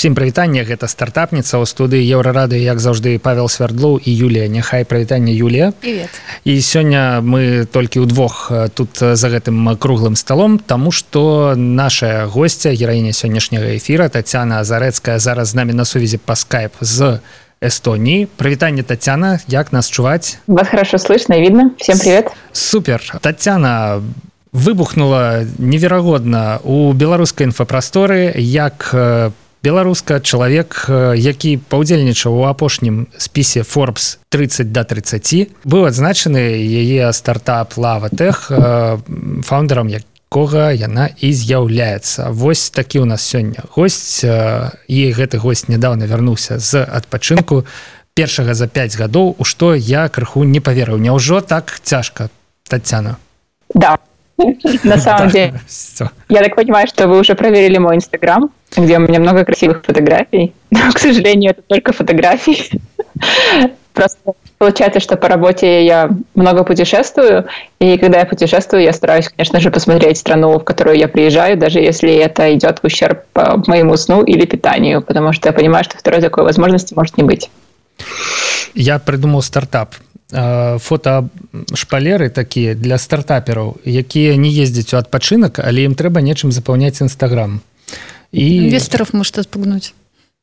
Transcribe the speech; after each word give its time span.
Всім 0.00 0.14
прывітанне 0.16 0.64
гэта 0.64 0.88
стартапніца 0.88 1.60
ў 1.60 1.68
студыі 1.68 2.00
еўрарады 2.00 2.56
як 2.56 2.80
заўжды 2.80 3.20
павел 3.20 3.52
свярдлоў 3.52 4.00
і 4.00 4.08
Юлія. 4.08 4.48
Няхай 4.48 4.88
прывітанне 4.88 5.28
Юлія. 5.36 5.76
І 5.84 6.52
сёння 6.64 7.20
мы 7.20 7.68
толькі 7.68 8.08
ўдвох 8.08 8.48
тут 8.72 8.96
за 8.96 9.28
гэтым 9.28 9.76
круглым 9.76 10.16
сталом 10.16 10.56
Таму 10.56 10.88
што 10.88 11.52
наша 11.52 12.24
госця 12.32 12.72
гераіня 12.72 13.12
сённяшняга 13.12 13.76
эфіра 13.76 14.08
Тацяна 14.08 14.64
зарэцкая 14.64 15.20
зараз 15.20 15.52
з 15.52 15.60
намі 15.60 15.76
на 15.76 15.84
сувязі 15.84 16.16
па 16.16 16.32
скайп 16.32 16.80
з 16.80 17.20
Эстоніі. 17.60 18.24
Прывітанне 18.40 18.80
Тацяна 18.80 19.44
як 19.52 19.68
нас 19.68 19.92
чуваць? 19.92 20.40
Вас 20.48 20.72
хорошо 20.72 20.96
слышно 20.96 21.36
видно. 21.36 21.76
Всем 21.76 22.00
привет. 22.00 22.32
супер. 22.56 23.04
Тацяна 23.20 24.00
выбухнула 24.56 25.44
неверагодна 25.58 26.56
у 26.64 26.96
беларускай 26.96 27.44
інфапрасторы 27.44 28.32
як 28.40 28.96
беларуска 29.62 30.20
чалавек 30.20 30.86
які 31.16 31.56
паўдзельнічаў 31.68 32.40
у 32.40 32.44
апошнім 32.48 33.06
спісе 33.18 33.62
Forbes 33.62 34.18
30 34.30 34.72
до 34.72 34.84
30 34.84 35.52
быў 35.64 35.86
адзначаны 35.86 36.40
яе 36.60 37.12
стартап 37.12 37.76
лаватэх 37.76 38.50
фаундерам 39.44 39.88
якога 39.88 40.70
яна 40.70 41.10
і 41.18 41.32
з'яўляецца. 41.34 42.30
Восьось 42.30 42.70
такі 42.70 43.02
у 43.02 43.04
нас 43.04 43.26
сёння 43.26 43.66
госць 43.74 44.22
і 44.22 44.98
гэты 45.12 45.42
гость 45.42 45.68
нядаўна 45.68 46.06
вярнуўся 46.06 46.58
з 46.62 46.86
адпачынку. 46.86 47.66
Першага 48.14 48.54
за 48.54 48.68
5 48.68 48.94
гадоў 48.94 49.34
у 49.38 49.44
што 49.44 49.74
я 49.74 50.06
крыху 50.08 50.44
не 50.44 50.60
паверыў. 50.60 51.02
Няўжо 51.02 51.40
так 51.40 51.80
цяжка 51.82 52.30
татяна 52.68 53.18
да 53.74 53.98
на 54.84 54.98
самом 54.98 55.28
деле 55.28 55.54
я 56.28 56.42
так 56.42 56.56
понимаю 56.56 56.86
что 56.86 57.08
вы 57.08 57.18
уже 57.18 57.34
проверили 57.34 57.78
мой 57.78 57.96
инстаграм 57.96 58.50
где 58.76 58.98
у 58.98 59.00
меня 59.00 59.20
много 59.20 59.44
красивых 59.44 59.82
фотографий. 59.84 60.54
Но, 60.70 60.92
к 60.92 60.98
сожалению, 60.98 61.52
это 61.52 61.62
только 61.62 61.92
фотографии. 61.92 62.70
Просто 63.92 64.32
получается, 64.58 65.00
что 65.00 65.16
по 65.16 65.28
работе 65.28 65.84
я 65.84 66.10
много 66.34 66.62
путешествую, 66.62 67.46
и 67.80 67.98
когда 67.98 68.20
я 68.20 68.24
путешествую, 68.24 68.84
я 68.84 68.92
стараюсь, 68.92 69.28
конечно 69.28 69.58
же, 69.58 69.70
посмотреть 69.70 70.18
страну, 70.18 70.58
в 70.58 70.64
которую 70.64 70.96
я 70.96 71.08
приезжаю, 71.08 71.58
даже 71.58 71.80
если 71.80 72.14
это 72.14 72.54
идет 72.54 72.78
в 72.78 72.84
ущерб 72.84 73.24
моему 73.66 73.96
сну 73.96 74.22
или 74.22 74.46
питанию, 74.46 75.02
потому 75.02 75.32
что 75.32 75.48
я 75.48 75.52
понимаю, 75.52 75.82
что 75.84 75.98
второй 75.98 76.20
такой 76.20 76.44
возможности 76.44 76.94
может 76.94 77.16
не 77.16 77.24
быть. 77.24 77.50
Я 78.74 79.00
придумал 79.00 79.42
стартап 79.42 79.96
фото 80.30 81.28
шпалеры 81.74 82.30
такія 82.30 82.74
для 82.74 82.98
стартапераў 82.98 83.80
якія 83.84 84.36
не 84.36 84.50
ездзяць 84.50 84.94
у 84.94 85.00
адпачынак 85.02 85.58
але 85.58 85.84
ім 85.90 85.94
трэба 85.98 86.22
нечым 86.22 86.52
запаўняць 86.52 87.02
нстаграм 87.02 87.60
і 88.32 88.56
інвесторов 88.56 89.08
может 89.12 89.38
отпугнуть? 89.38 89.94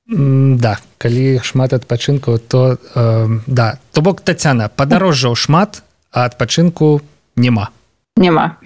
Да 0.07 0.79
калі 0.97 1.39
шмат 1.43 1.73
адпачынку 1.73 2.39
то 2.39 2.77
э, 2.95 3.39
да. 3.47 3.79
То 3.91 4.01
бок 4.01 4.21
татяна 4.21 4.69
падарожжаў 4.69 5.35
шмат 5.35 5.83
а 6.11 6.25
адпачынку 6.25 7.01
няма. 7.35 7.69
Няма. 8.15 8.57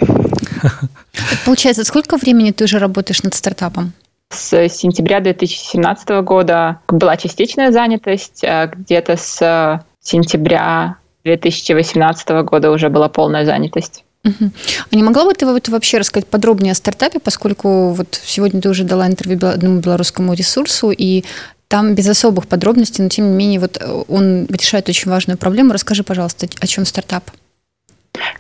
Получается 1.46 1.84
сколько 1.84 2.18
времени 2.18 2.52
ты 2.52 2.66
уже 2.66 2.80
работаешь 2.80 3.24
над 3.24 3.34
стартапом? 3.34 3.94
С 4.30 4.70
сентября 4.70 5.20
2017 5.20 6.10
года. 6.24 6.80
Была 6.88 7.18
частичная 7.18 7.72
занятость 7.72 8.44
где-то 8.44 9.18
с 9.18 9.84
сентября 10.00 10.96
2018 11.24 12.30
года 12.44 12.72
уже 12.72 12.90
была 12.90 13.10
полная 13.10 13.46
занятость 13.46 14.04
Угу. 14.24 14.52
А 14.92 14.96
не 14.96 15.02
могла 15.02 15.26
бы 15.26 15.34
ты 15.34 15.46
вот 15.46 15.68
вообще 15.68 15.98
рассказать 15.98 16.28
подробнее 16.28 16.74
о 16.74 16.76
стартапе, 16.76 17.20
поскольку 17.20 17.90
вот 17.90 18.20
сегодня 18.24 18.62
ты 18.62 18.70
уже 18.70 18.84
дала 18.84 19.08
интервью 19.08 19.40
одному 19.48 19.80
белорусскому 19.80 20.34
ресурсу, 20.34 20.92
и 20.92 21.24
там 21.68 21.96
без 21.96 22.08
особых 22.08 22.48
подробностей, 22.48 23.04
но 23.04 23.10
тем 23.10 23.32
не 23.32 23.36
менее 23.36 23.60
вот 23.60 23.82
он 24.08 24.46
решает 24.46 24.90
очень 24.90 25.10
важную 25.10 25.38
проблему. 25.38 25.74
Расскажи, 25.74 26.04
пожалуйста, 26.04 26.48
о 26.60 26.68
чем 26.68 26.86
стартап? 26.86 27.32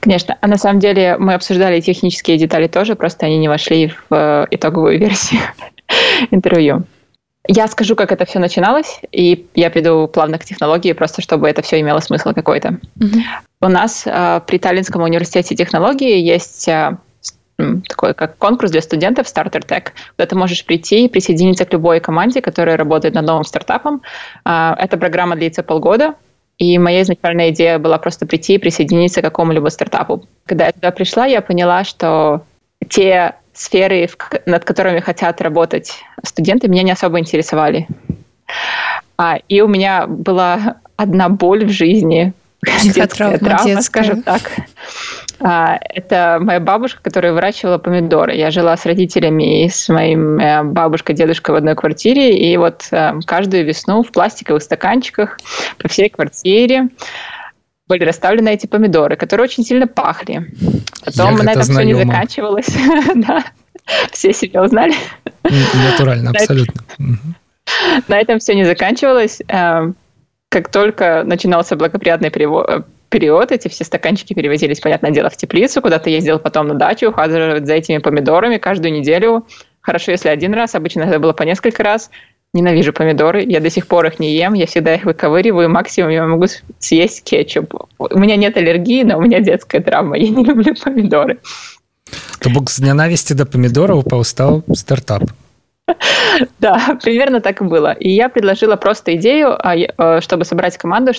Конечно. 0.01 0.37
А 0.41 0.47
на 0.47 0.57
самом 0.57 0.79
деле 0.79 1.17
мы 1.17 1.33
обсуждали 1.33 1.79
технические 1.79 2.37
детали 2.37 2.67
тоже, 2.67 2.95
просто 2.95 3.25
они 3.25 3.37
не 3.37 3.47
вошли 3.47 3.87
в 3.87 4.13
э, 4.13 4.47
итоговую 4.51 4.99
версию 4.99 5.41
интервью. 6.31 6.83
Я 7.47 7.67
скажу, 7.67 7.95
как 7.95 8.11
это 8.11 8.25
все 8.25 8.39
начиналось, 8.39 8.99
и 9.11 9.47
я 9.55 9.71
приду 9.71 10.07
плавно 10.07 10.37
к 10.37 10.45
технологии, 10.45 10.93
просто 10.93 11.21
чтобы 11.21 11.49
это 11.49 11.61
все 11.61 11.79
имело 11.79 11.99
смысл 11.99 12.33
какой-то. 12.33 12.79
Mm-hmm. 12.99 13.21
У 13.61 13.67
нас 13.67 14.03
э, 14.05 14.41
при 14.45 14.59
Таллинском 14.59 15.01
университете 15.01 15.55
технологии 15.55 16.19
есть 16.19 16.67
э, 16.67 16.97
такой 17.87 18.13
как 18.13 18.37
конкурс 18.37 18.71
для 18.71 18.81
студентов 18.81 19.25
Starter 19.25 19.65
Tech, 19.65 19.87
куда 20.15 20.27
ты 20.27 20.35
можешь 20.35 20.65
прийти 20.65 21.05
и 21.05 21.09
присоединиться 21.09 21.65
к 21.65 21.73
любой 21.73 21.99
команде, 21.99 22.41
которая 22.41 22.77
работает 22.77 23.15
над 23.15 23.25
новым 23.25 23.43
стартапом. 23.43 24.03
Э, 24.45 24.73
эта 24.77 24.97
программа 24.97 25.35
длится 25.35 25.63
полгода, 25.63 26.13
и 26.59 26.77
моя 26.77 27.01
изначальная 27.01 27.49
идея 27.49 27.79
была 27.79 27.97
просто 27.97 28.27
прийти 28.27 28.53
и 28.53 28.57
присоединиться 28.59 29.21
к 29.21 29.23
какому-либо 29.23 29.69
стартапу. 29.69 30.27
Когда 30.45 30.67
я 30.67 30.71
туда 30.71 30.91
пришла, 30.91 31.25
я 31.25 31.41
поняла, 31.41 31.83
что 31.83 32.43
те 32.87 33.35
сферы, 33.53 34.09
над 34.45 34.65
которыми 34.65 34.99
хотят 34.99 35.41
работать 35.41 36.03
студенты, 36.23 36.67
меня 36.67 36.83
не 36.83 36.91
особо 36.91 37.19
интересовали. 37.19 37.87
А, 39.17 39.37
и 39.47 39.61
у 39.61 39.67
меня 39.67 40.07
была 40.07 40.77
одна 40.95 41.29
боль 41.29 41.65
в 41.65 41.69
жизни, 41.69 42.33
детская 42.83 43.07
травма, 43.07 43.37
травма 43.39 43.65
детская. 43.65 43.81
скажем 43.81 44.23
так. 44.23 44.41
А, 45.39 45.79
это 45.81 46.37
моя 46.39 46.59
бабушка, 46.59 47.01
которая 47.01 47.33
выращивала 47.33 47.77
помидоры. 47.77 48.35
Я 48.35 48.51
жила 48.51 48.77
с 48.77 48.85
родителями 48.85 49.65
и 49.65 49.69
с 49.69 49.89
моим 49.89 50.37
э, 50.37 50.63
бабушкой, 50.63 51.15
дедушкой 51.15 51.55
в 51.55 51.57
одной 51.57 51.75
квартире, 51.75 52.37
и 52.37 52.55
вот 52.57 52.87
э, 52.91 53.13
каждую 53.25 53.65
весну 53.65 54.03
в 54.03 54.11
пластиковых 54.11 54.61
стаканчиках 54.61 55.39
по 55.79 55.87
всей 55.87 56.09
квартире 56.09 56.89
были 57.87 58.05
расставлены 58.05 58.49
эти 58.49 58.67
помидоры, 58.67 59.15
которые 59.15 59.45
очень 59.45 59.63
сильно 59.65 59.87
пахли. 59.87 60.47
Потом 61.05 61.37
Я 61.37 61.43
на 61.43 61.51
этом 61.51 61.63
знаю, 61.63 61.87
все 61.87 61.93
не 61.93 62.05
заканчивалось. 62.05 62.69
да. 63.15 63.43
Все 64.11 64.33
себя 64.33 64.63
узнали. 64.63 64.93
Натурально, 65.43 66.31
абсолютно. 66.31 66.81
На 68.07 68.19
этом 68.19 68.39
все 68.39 68.53
не 68.53 68.65
заканчивалось. 68.65 69.41
Эм, 69.47 69.95
как 70.49 70.69
только 70.69 71.23
начинался 71.25 71.75
благоприятный 71.75 72.29
период, 72.29 73.51
эти 73.51 73.67
все 73.67 73.83
стаканчики 73.83 74.33
перевозились, 74.33 74.79
понятное 74.79 75.11
дело, 75.11 75.29
в 75.29 75.37
теплицу, 75.37 75.81
куда-то 75.81 76.09
ездил 76.09 76.39
потом 76.39 76.67
на 76.67 76.75
дачу, 76.75 77.09
ухаживать 77.09 77.65
за 77.65 77.73
этими 77.73 77.97
помидорами 77.99 78.57
каждую 78.57 78.93
неделю. 78.93 79.45
Хорошо, 79.81 80.11
если 80.11 80.29
один 80.29 80.53
раз, 80.53 80.75
обычно 80.75 81.03
это 81.03 81.19
было 81.19 81.33
по 81.33 81.43
несколько 81.43 81.83
раз. 81.83 82.11
Ненавижу 82.54 82.92
помидоры, 82.92 83.44
я 83.46 83.60
до 83.60 83.68
сих 83.68 83.86
пор 83.86 84.06
их 84.06 84.18
не 84.18 84.34
ем, 84.34 84.54
я 84.54 84.66
всегда 84.66 84.94
их 84.94 85.04
выковыриваю, 85.04 85.68
максимум 85.68 86.10
я 86.10 86.26
могу 86.26 86.46
съесть 86.78 87.22
кетчуп. 87.22 87.74
У 87.98 88.18
меня 88.18 88.36
нет 88.36 88.56
аллергии, 88.56 89.02
но 89.02 89.18
у 89.18 89.20
меня 89.20 89.40
детская 89.40 89.80
травма, 89.80 90.16
я 90.16 90.30
не 90.30 90.44
люблю 90.44 90.74
помидоры. 90.74 91.38
То 92.38 92.50
бок 92.50 92.70
з 92.70 92.80
нянавісці 92.80 93.34
да 93.34 93.44
памідораў 93.44 94.04
паўстаў 94.06 94.62
стартап. 94.74 95.24
Да, 96.60 96.98
примерно 97.02 97.40
так 97.40 97.60
и 97.60 97.64
было. 97.64 97.92
И 97.92 98.10
я 98.10 98.28
предложила 98.28 98.76
просто 98.76 99.14
идею, 99.16 99.56
а, 99.58 99.74
э, 99.76 100.20
чтобы 100.20 100.44
собрать 100.44 100.76
команду, 100.76 101.12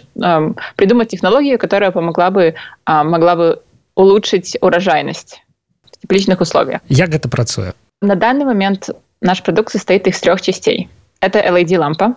придумать 0.76 1.10
технологию, 1.10 1.58
которая 1.58 1.92
помогла 1.92 2.30
бы, 2.30 2.56
а, 2.86 3.04
могла 3.04 3.36
бы 3.36 3.62
улучшить 3.96 4.58
урожайность 4.62 5.42
в 5.84 6.02
тепличных 6.02 6.42
условиях. 6.42 6.82
Як 6.90 7.16
это 7.16 7.30
працуе? 7.30 7.74
На 8.02 8.16
данный 8.16 8.46
момент 8.46 8.90
наш 9.22 9.42
продукт 9.42 9.72
состоит 9.72 10.08
из 10.08 10.20
трех 10.20 10.42
частей. 10.42 10.90
это 11.23 11.39
LED-лампа, 11.39 12.17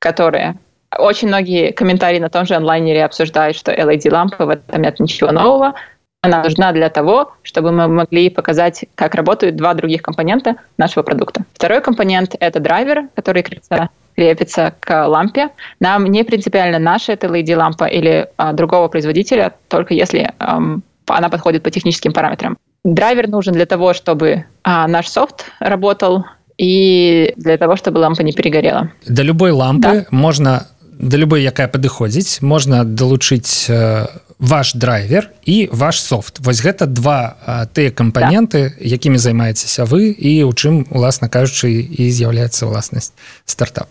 которая 0.00 0.56
очень 0.98 1.28
многие 1.28 1.70
комментарии 1.72 2.18
на 2.18 2.28
том 2.28 2.44
же 2.46 2.54
онлайнере 2.54 3.04
обсуждают, 3.04 3.56
что 3.56 3.72
LED-лампа, 3.72 4.44
в 4.44 4.50
этом 4.50 4.82
нет 4.82 4.98
ничего 4.98 5.30
нового. 5.30 5.74
Она 6.20 6.42
нужна 6.42 6.72
для 6.72 6.88
того, 6.88 7.32
чтобы 7.42 7.70
мы 7.70 7.86
могли 7.86 8.30
показать, 8.30 8.86
как 8.96 9.14
работают 9.14 9.56
два 9.56 9.74
других 9.74 10.02
компонента 10.02 10.56
нашего 10.78 11.04
продукта. 11.04 11.44
Второй 11.52 11.80
компонент— 11.80 12.34
это 12.40 12.58
драйвер, 12.58 13.08
который 13.14 13.42
крепится, 13.42 13.88
крепится 14.16 14.74
к 14.80 15.06
лампе. 15.06 15.50
Нам 15.78 16.06
не 16.06 16.24
принципиально 16.24 16.80
наша 16.80 17.12
это 17.12 17.28
LED-лампа 17.28 17.84
или 17.84 18.28
а, 18.36 18.52
другого 18.52 18.88
производителя, 18.88 19.54
только 19.68 19.94
если 19.94 20.32
ам, 20.38 20.82
она 21.06 21.28
подходит 21.28 21.62
по 21.62 21.70
техническим 21.70 22.12
параметрам. 22.12 22.56
Драйвер 22.84 23.28
нужен 23.28 23.52
для 23.52 23.66
того, 23.66 23.92
чтобы 23.92 24.46
а, 24.64 24.88
наш 24.88 25.08
софт 25.08 25.52
работал 25.60 26.24
і 26.59 27.33
для 27.37 27.57
того 27.57 27.75
чтобы 27.75 27.99
лампа 27.99 28.21
не 28.23 28.33
перегорела 28.33 28.91
да 29.07 29.23
любой 29.23 29.51
лампы 29.51 29.81
да. 29.81 30.05
можна 30.11 30.67
да 30.99 31.17
любой 31.17 31.43
якая 31.43 31.67
падыходзіць 31.71 32.41
можна 32.41 32.83
далучыць 32.83 33.71
э, 33.71 34.07
ваш 34.39 34.73
драйвер 34.75 35.31
і 35.45 35.69
ваш 35.71 36.03
софт 36.03 36.39
вось 36.39 36.59
гэта 36.59 36.85
два 36.85 37.37
э, 37.47 37.67
тыя 37.71 37.91
кампаненты 37.95 38.75
да. 38.75 38.83
якімі 38.83 39.17
займаецеся 39.17 39.87
вы 39.87 40.11
і 40.11 40.43
у 40.43 40.51
чым 40.51 40.83
уласна 40.91 41.31
кажучы 41.31 41.71
і 41.71 42.11
з'яўляецца 42.11 42.67
ўласнасць 42.67 43.15
стартап 43.45 43.87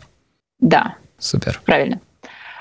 да 0.60 0.94
супер 1.19 1.60
правильно 1.64 2.00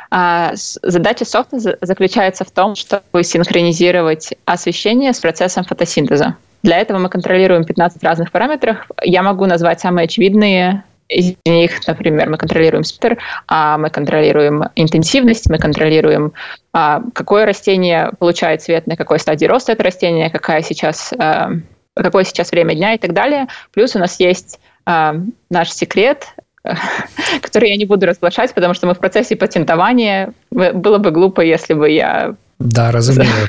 а, 0.09 0.55
задача 0.55 1.25
софта 1.25 1.59
заключается 1.59 2.45
в 2.45 2.51
том 2.51 2.75
чтобы 2.75 3.23
синхронизировать 3.23 4.33
освещение 4.45 5.11
с 5.11 5.19
процессом 5.19 5.65
фотосинтеза 5.65 6.35
Для 6.62 6.78
этого 6.78 6.98
мы 6.98 7.08
контролируем 7.08 7.64
15 7.64 8.02
разных 8.02 8.30
параметров. 8.30 8.88
Я 9.02 9.22
могу 9.22 9.46
назвать 9.46 9.80
самые 9.80 10.04
очевидные 10.04 10.84
из 11.08 11.34
них, 11.44 11.86
например, 11.86 12.30
мы 12.30 12.38
контролируем 12.38 12.84
спектр, 12.84 13.18
а 13.46 13.76
мы 13.78 13.90
контролируем 13.90 14.64
интенсивность, 14.76 15.48
мы 15.50 15.58
контролируем, 15.58 16.32
а, 16.72 17.02
какое 17.12 17.44
растение 17.44 18.12
получает 18.18 18.62
цвет, 18.62 18.86
на 18.86 18.96
какой 18.96 19.18
стадии 19.18 19.46
роста 19.46 19.72
это 19.72 19.82
растение, 19.82 20.30
какая 20.30 20.62
сейчас, 20.62 21.12
а, 21.18 21.50
какое 21.94 22.24
сейчас 22.24 22.50
время 22.50 22.74
дня 22.74 22.94
и 22.94 22.98
так 22.98 23.12
далее. 23.12 23.48
Плюс 23.72 23.94
у 23.94 23.98
нас 23.98 24.18
есть 24.20 24.58
наш 24.84 25.70
секрет, 25.70 26.34
который 27.40 27.68
я 27.68 27.76
не 27.76 27.84
буду 27.84 28.04
разглашать, 28.04 28.52
потому 28.52 28.74
что 28.74 28.88
мы 28.88 28.94
в 28.94 28.98
процессе 28.98 29.36
патентования. 29.36 30.32
Было 30.50 30.98
бы 30.98 31.12
глупо, 31.12 31.40
если 31.40 31.74
бы 31.74 31.88
я... 31.88 32.34
Да, 32.58 32.90
разумею. 32.90 33.48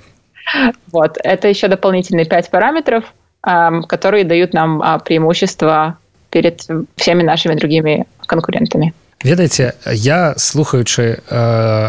Вот. 0.93 1.19
Это 1.23 1.49
еще 1.49 1.69
дополнительные 1.69 2.25
пять 2.25 2.51
параметров, 2.51 3.05
которые 3.43 4.25
дают 4.25 4.55
нам 4.55 5.01
преимущество 5.05 5.99
перед 6.31 6.67
всеми 6.97 7.23
нашими 7.23 7.55
другими 7.55 8.07
конкурентами. 8.27 8.95
ведаеце 9.25 9.75
я 9.93 10.35
слухаючы 10.37 11.03
э, 11.03 11.35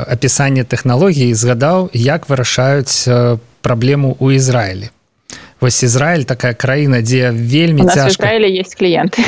апісанне 0.09 0.63
тэхналогій 0.65 1.33
згадаў 1.33 1.89
як 1.93 2.25
вырашаюць 2.29 3.05
э, 3.05 3.37
праблему 3.61 4.17
ў 4.17 4.41
Ізраілі 4.41 4.89
вось 5.61 5.83
Ізраиль 5.83 6.25
такая 6.25 6.53
краіна 6.53 7.01
дзе 7.01 7.29
вельмі 7.29 7.85
цяжка 7.85 8.33
есть 8.33 8.73
кліенты 8.73 9.21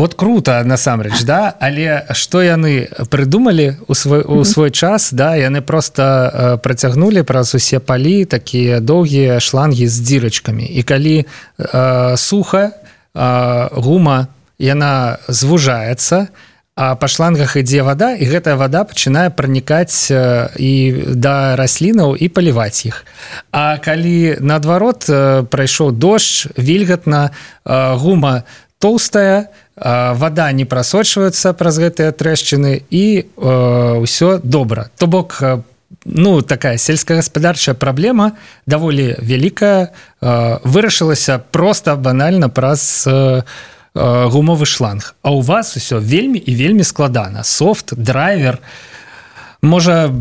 вот 0.00 0.14
круто 0.14 0.64
насамрэч 0.64 1.28
да? 1.28 1.52
Але 1.60 2.08
што 2.16 2.40
яны 2.40 2.88
прыдумалі 3.12 3.76
у 3.84 3.92
свой 3.92 4.24
у 4.24 4.44
свой 4.48 4.72
час 4.72 5.12
да 5.12 5.36
яны 5.36 5.60
просто 5.60 6.02
э, 6.02 6.56
працягнулі 6.56 7.20
праз 7.22 7.52
усе 7.54 7.84
палі 7.84 8.24
такія 8.24 8.80
доўгія 8.80 9.40
шланги 9.40 9.84
з 9.84 10.00
дзірачкамі. 10.00 10.64
І 10.64 10.82
калі 10.88 11.16
э, 11.26 12.16
суха 12.16 12.72
э, 12.72 13.68
гума 13.76 14.32
яна 14.56 15.20
звужаецца 15.28 16.32
а 16.80 16.96
па 16.96 17.08
шлангах 17.12 17.60
ідзе 17.60 17.84
вода 17.84 18.16
і 18.16 18.24
гэтая 18.24 18.56
вода 18.56 18.88
пачынае 18.88 19.28
пранікаць 19.28 20.08
і 20.56 20.72
да 21.12 21.52
раслінаў 21.60 22.16
і 22.16 22.26
паліваць 22.32 22.88
іх. 22.88 23.04
А 23.52 23.76
калі 23.76 24.40
наадварот 24.40 25.04
прайшоў 25.52 25.92
дождж 25.92 26.48
вільгатна 26.56 27.36
гума 27.68 28.48
толстая 28.80 29.52
вода 29.76 30.50
не 30.52 30.64
прасочваецца 30.64 31.52
праз 31.54 31.78
гэтыя 31.78 32.12
трэшчыны 32.12 32.82
і 32.90 33.04
ўсё 33.36 34.40
добра. 34.42 34.90
То 34.98 35.06
бок 35.06 35.40
ну 36.04 36.40
такая 36.42 36.76
сельскагаспадарчая 36.76 37.76
праблема 37.76 38.32
даволі 38.66 39.14
вялікая 39.20 39.92
вырашылася 40.64 41.38
просто 41.52 41.96
банальна 41.96 42.48
праз 42.48 43.06
Э, 43.94 44.28
гумовы 44.28 44.66
шланг. 44.66 45.14
А 45.22 45.32
у 45.32 45.40
вас 45.40 45.76
усё 45.76 45.98
вельмі 45.98 46.38
і 46.38 46.54
вельмі 46.54 46.84
складана. 46.84 47.42
Софт 47.42 47.94
драйвер 47.94 48.58
можа 49.62 50.14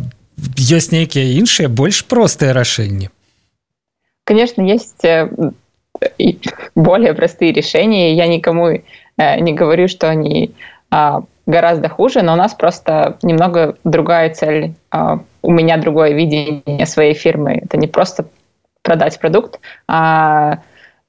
ёсць 0.58 0.90
нейкія 0.90 1.38
іншыя 1.38 1.70
больш 1.70 2.02
простыя 2.02 2.54
рашэнні? 2.54 3.10
Конечно 4.26 4.66
есть 4.66 5.06
э, 5.06 5.30
более 6.76 7.14
простые 7.14 7.52
решения 7.52 8.14
я 8.14 8.28
никому 8.28 8.68
э, 8.68 8.82
не 9.40 9.54
говорю 9.54 9.88
что 9.88 10.10
они 10.10 10.52
а, 10.92 11.24
гораздо 11.46 11.90
хуже 11.90 12.22
но 12.22 12.34
у 12.34 12.36
нас 12.36 12.54
просто 12.54 13.18
немного 13.22 13.76
другая 13.84 14.34
цель 14.34 14.74
а, 14.92 15.20
у 15.42 15.52
меня 15.52 15.78
другое 15.78 16.14
видение 16.14 16.86
своей 16.86 17.14
фирмы 17.14 17.62
это 17.64 17.78
не 17.78 17.88
просто 17.88 18.26
продать 18.82 19.20
продукт 19.20 19.60
а 19.88 20.60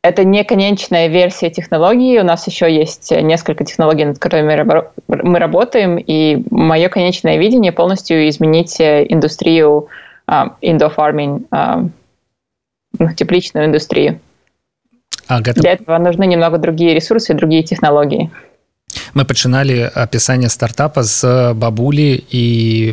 это 0.02 0.24
не 0.24 0.44
конечная 0.44 1.08
версия 1.08 1.50
технологии. 1.50 2.18
У 2.18 2.24
нас 2.24 2.46
еще 2.46 2.74
есть 2.74 3.10
несколько 3.10 3.64
технологий, 3.64 4.06
над 4.06 4.18
которыми 4.18 4.64
мы 5.08 5.38
работаем. 5.38 5.98
И 5.98 6.42
мое 6.50 6.88
конечное 6.88 7.36
видение 7.36 7.70
полностью 7.70 8.26
изменить 8.30 8.80
индустрию 8.80 9.88
uh, 10.26 10.52
indoor 10.62 10.94
farming, 10.94 11.46
uh, 11.50 11.90
тепличную 13.14 13.66
индустрию. 13.66 14.20
А, 15.30 15.40
Для 15.40 15.72
этого 15.72 15.96
нужны 15.98 16.26
немного 16.26 16.58
другие 16.58 16.94
ресурсы 16.94 17.34
другие 17.34 17.62
технологии. 17.62 18.30
мы 19.14 19.24
пачыналі 19.24 19.90
апісанне 19.94 20.48
стартапа 20.48 21.02
з 21.02 21.22
бабулі 21.54 22.24
і 22.30 22.44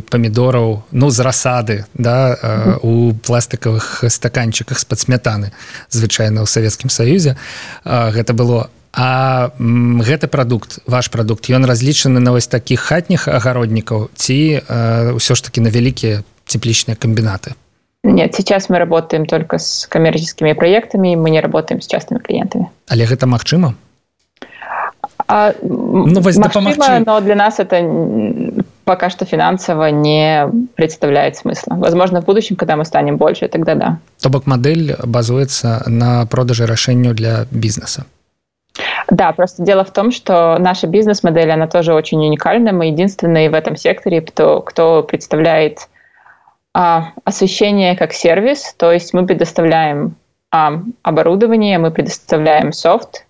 памідораў 0.09 0.83
ну 0.91 1.09
з 1.09 1.19
расады 1.25 1.85
да 1.93 2.77
у 2.81 3.13
пластикавых 3.13 4.03
стаканчыках 4.09 4.79
з-пад 4.79 4.99
смятаны 4.99 5.51
звычайна 5.89 6.41
ў 6.41 6.47
савецкім 6.47 6.89
саюзе 6.89 7.37
гэта 7.85 8.33
было 8.33 8.69
а 8.93 9.51
гэты 9.57 10.27
прадукт 10.27 10.79
ваш 10.85 11.09
прадукт 11.09 11.49
ён 11.49 11.65
разлічаны 11.65 12.19
на 12.19 12.31
вось 12.31 12.47
такіх 12.47 12.81
хатніх 12.81 13.27
агароднікаў 13.27 14.09
ці 14.13 14.37
ўсё 15.17 15.33
ж 15.33 15.39
таки 15.41 15.61
на 15.61 15.69
вялікія 15.69 16.21
тепличныя 16.45 16.97
комбінаты 16.97 17.57
Нет, 18.03 18.35
сейчас 18.35 18.69
мы 18.69 18.77
работаем 18.79 19.25
только 19.25 19.57
с 19.57 19.87
коммерческими 19.87 20.53
проектами, 20.53 21.15
мы 21.15 21.29
не 21.29 21.41
работаем 21.41 21.81
с 21.81 21.87
частными 21.87 22.19
клиентами. 22.19 22.69
Але 22.89 23.05
гэта 23.05 23.27
магчыма? 23.27 23.75
А, 25.27 25.53
ну, 25.61 26.21
Машина, 26.21 27.03
но 27.05 27.19
для 27.19 27.35
нас 27.35 27.59
это 27.59 27.81
пока 28.85 29.09
что 29.09 29.25
финансово 29.25 29.87
не 29.91 30.47
представляет 30.75 31.35
смысла. 31.35 31.75
Возможно, 31.75 32.21
в 32.21 32.25
будущем, 32.25 32.55
когда 32.55 32.77
мы 32.77 32.85
станем 32.85 33.17
больше, 33.17 33.47
тогда 33.49 33.75
да. 33.75 33.97
То 34.21 34.29
бок 34.29 34.45
модель 34.45 34.95
базуется 35.03 35.83
на 35.87 36.25
продаже 36.25 36.65
решению 36.65 37.13
для 37.13 37.45
бизнеса. 37.51 38.05
Да, 39.09 39.31
просто 39.33 39.63
дело 39.63 39.83
в 39.83 39.91
том, 39.91 40.11
что 40.11 40.57
наша 40.59 40.87
бизнес-модель, 40.87 41.51
она 41.51 41.67
тоже 41.67 41.93
очень 41.93 42.19
уникальна. 42.19 42.71
Мы 42.71 42.87
единственные 42.87 43.49
в 43.49 43.53
этом 43.53 43.75
секторе, 43.75 44.21
кто, 44.21 44.61
кто 44.61 45.03
представляет 45.03 45.87
а, 46.79 47.13
освещение 47.23 47.95
как 47.95 48.13
сервис, 48.13 48.75
то 48.77 48.91
есть 48.91 49.11
мы 49.11 49.25
предоставляем 49.25 50.15
а, 50.51 50.79
оборудование, 51.01 51.79
мы 51.79 51.89
предоставляем 51.89 52.71
софт, 52.71 53.25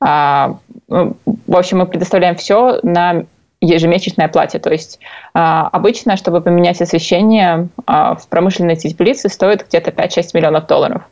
а, 0.00 0.58
ну, 0.86 1.16
в 1.46 1.56
общем, 1.56 1.78
мы 1.78 1.86
предоставляем 1.86 2.36
все 2.36 2.78
на 2.82 3.24
ежемесячной 3.62 4.26
оплате. 4.26 4.58
То 4.58 4.70
есть 4.70 4.98
а, 5.32 5.68
обычно, 5.68 6.18
чтобы 6.18 6.42
поменять 6.42 6.82
освещение 6.82 7.68
а, 7.86 8.16
в 8.16 8.28
промышленной 8.28 8.76
теплице, 8.76 9.30
стоит 9.30 9.66
где-то 9.66 9.92
5-6 9.92 10.32
миллионов 10.34 10.66
долларов. 10.66 11.02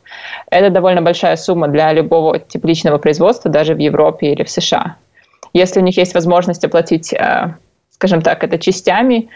Это 0.51 0.69
довольно 0.69 1.01
большая 1.01 1.37
сумма 1.37 1.69
для 1.69 1.91
любого 1.91 2.37
тепличного 2.37 2.99
производства, 2.99 3.49
даже 3.49 3.73
в 3.73 3.79
Европе 3.79 4.33
или 4.33 4.43
в 4.43 4.49
США. 4.51 4.97
Если 5.53 5.79
у 5.79 5.83
них 5.83 5.97
есть 5.97 6.13
возможность 6.13 6.63
оплатить, 6.63 7.15
скажем 7.89 8.21
так, 8.21 8.43
это 8.43 8.59
частями, 8.59 9.29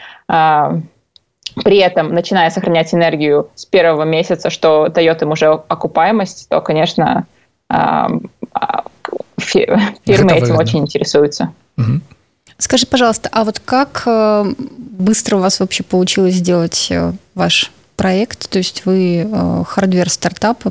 при 1.63 1.77
этом 1.77 2.13
начиная 2.13 2.49
сохранять 2.49 2.93
энергию 2.93 3.49
с 3.55 3.65
первого 3.65 4.03
месяца, 4.03 4.49
что 4.49 4.87
дает 4.87 5.21
им 5.21 5.31
уже 5.31 5.47
окупаемость, 5.47 6.49
то, 6.49 6.61
конечно, 6.61 7.25
фирмы 9.37 9.81
Это 10.05 10.35
этим 10.35 10.57
очень 10.57 10.79
интересуются. 10.79 11.53
Угу. 11.77 12.01
Скажи, 12.57 12.85
пожалуйста, 12.85 13.29
а 13.31 13.43
вот 13.43 13.59
как 13.59 14.03
э, 14.05 14.45
быстро 14.77 15.37
у 15.37 15.39
вас 15.39 15.59
вообще 15.59 15.83
получилось 15.83 16.35
сделать 16.35 16.87
э, 16.91 17.11
ваш 17.35 17.71
проект? 17.95 18.49
То 18.49 18.59
есть 18.59 18.85
вы 18.85 19.27
э, 19.29 19.63
hardware-стартап, 19.67 20.63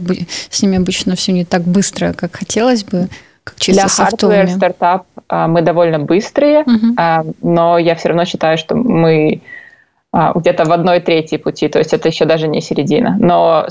с 0.50 0.62
ними 0.62 0.78
обычно 0.78 1.16
все 1.16 1.32
не 1.32 1.44
так 1.44 1.62
быстро, 1.62 2.12
как 2.12 2.36
хотелось 2.36 2.84
бы, 2.84 3.08
как 3.44 3.56
чисто 3.58 3.82
Для 3.82 3.88
hardware-стартап 3.88 5.06
мы 5.48 5.62
довольно 5.62 5.98
быстрые, 5.98 6.62
угу. 6.62 7.34
но 7.42 7.78
я 7.78 7.94
все 7.94 8.08
равно 8.08 8.24
считаю, 8.24 8.58
что 8.58 8.74
мы 8.74 9.40
а, 9.40 9.61
где-то 10.12 10.64
в 10.64 10.72
одной 10.72 11.00
трети 11.00 11.38
пути, 11.38 11.68
то 11.68 11.78
есть 11.78 11.94
это 11.94 12.08
еще 12.08 12.26
даже 12.26 12.46
не 12.46 12.60
середина. 12.60 13.16
Но 13.18 13.66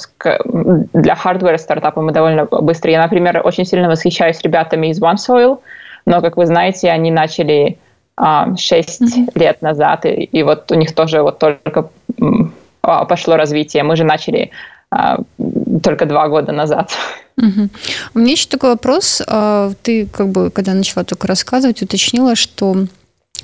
для 0.93 1.15
хардвера 1.15 1.57
стартапа 1.57 2.01
мы 2.01 2.11
довольно 2.11 2.45
быстро. 2.45 2.89
Я, 2.89 3.03
например, 3.03 3.41
очень 3.43 3.63
сильно 3.63 3.87
восхищаюсь 3.87 4.41
ребятами 4.41 4.87
из 4.87 4.99
OneSoil, 4.99 5.59
но, 6.07 6.21
как 6.21 6.37
вы 6.37 6.47
знаете, 6.47 6.89
они 6.89 7.11
начали 7.11 7.77
а, 8.17 8.55
6 8.55 9.01
mm-hmm. 9.01 9.39
лет 9.39 9.61
назад, 9.61 10.05
и, 10.05 10.23
и 10.23 10.43
вот 10.43 10.71
у 10.71 10.75
них 10.75 10.95
тоже 10.95 11.21
вот 11.21 11.39
только 11.39 11.89
а, 12.81 13.05
пошло 13.05 13.35
развитие. 13.35 13.83
Мы 13.83 13.95
же 13.95 14.03
начали 14.03 14.51
а, 14.89 15.19
только 15.83 16.05
два 16.05 16.27
года 16.27 16.51
назад. 16.51 16.91
Угу. 17.37 17.69
У 18.13 18.19
меня 18.19 18.31
еще 18.31 18.47
такой 18.47 18.71
вопрос. 18.71 19.21
А, 19.25 19.71
ты, 19.81 20.05
как 20.05 20.29
бы, 20.29 20.51
когда 20.51 20.73
начала 20.73 21.03
только 21.03 21.27
рассказывать, 21.27 21.81
уточнила, 21.81 22.35
что 22.35 22.75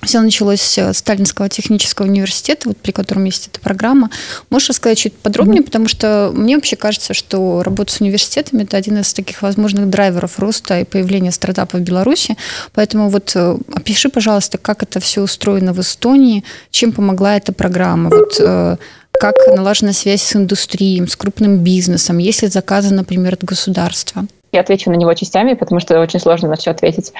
все 0.04 0.22
началось 0.22 0.62
с 0.62 0.94
Сталинского 0.94 1.50
технического 1.50 2.06
университета, 2.06 2.70
вот, 2.70 2.78
при 2.78 2.92
котором 2.92 3.26
есть 3.26 3.48
эта 3.48 3.60
программа. 3.60 4.10
Можешь 4.50 4.70
рассказать 4.70 4.98
чуть 4.98 5.14
подробнее, 5.14 5.62
mm-hmm. 5.62 5.66
потому 5.66 5.88
что 5.88 6.32
мне 6.34 6.56
вообще 6.56 6.76
кажется, 6.76 7.14
что 7.14 7.64
работа 7.64 7.94
с 7.94 8.02
университетами– 8.02 8.64
это 8.64 8.78
один 8.78 9.00
из 9.00 9.14
таких 9.14 9.42
возможных 9.42 9.90
драйверов 9.90 10.40
роста 10.40 10.80
и 10.80 10.86
появления 10.86 11.32
стартапов 11.32 11.82
в 11.82 11.84
Беларуси. 11.84 12.38
Поэтому 12.74 13.10
вот 13.10 13.32
э, 13.36 13.58
опиши, 13.74 14.10
пожалуйста, 14.10 14.58
как 14.58 14.84
это 14.84 15.00
все 15.00 15.22
устроено 15.22 15.74
в 15.74 15.80
Эстонии, 15.80 16.44
чем 16.72 16.92
помогла 16.92 17.36
эта 17.36 17.52
программа, 17.52 18.10
вот, 18.10 18.40
э, 18.40 18.78
как 19.20 19.36
налажена 19.56 19.94
связь 19.94 20.22
с 20.22 20.36
индустрией, 20.36 21.06
с 21.08 21.16
крупным 21.16 21.58
бизнесом, 21.60 22.20
есть 22.20 22.44
ли 22.44 22.48
заказы, 22.50 22.94
например, 22.94 23.34
от 23.34 23.44
государства? 23.44 24.26
Я 24.52 24.62
отвечу 24.62 24.90
на 24.90 24.96
него 24.96 25.14
частями, 25.14 25.54
потому 25.54 25.80
что 25.82 26.00
очень 26.00 26.20
сложно 26.20 26.50
на 26.50 26.56
все 26.56 26.72
ответить 26.72 27.14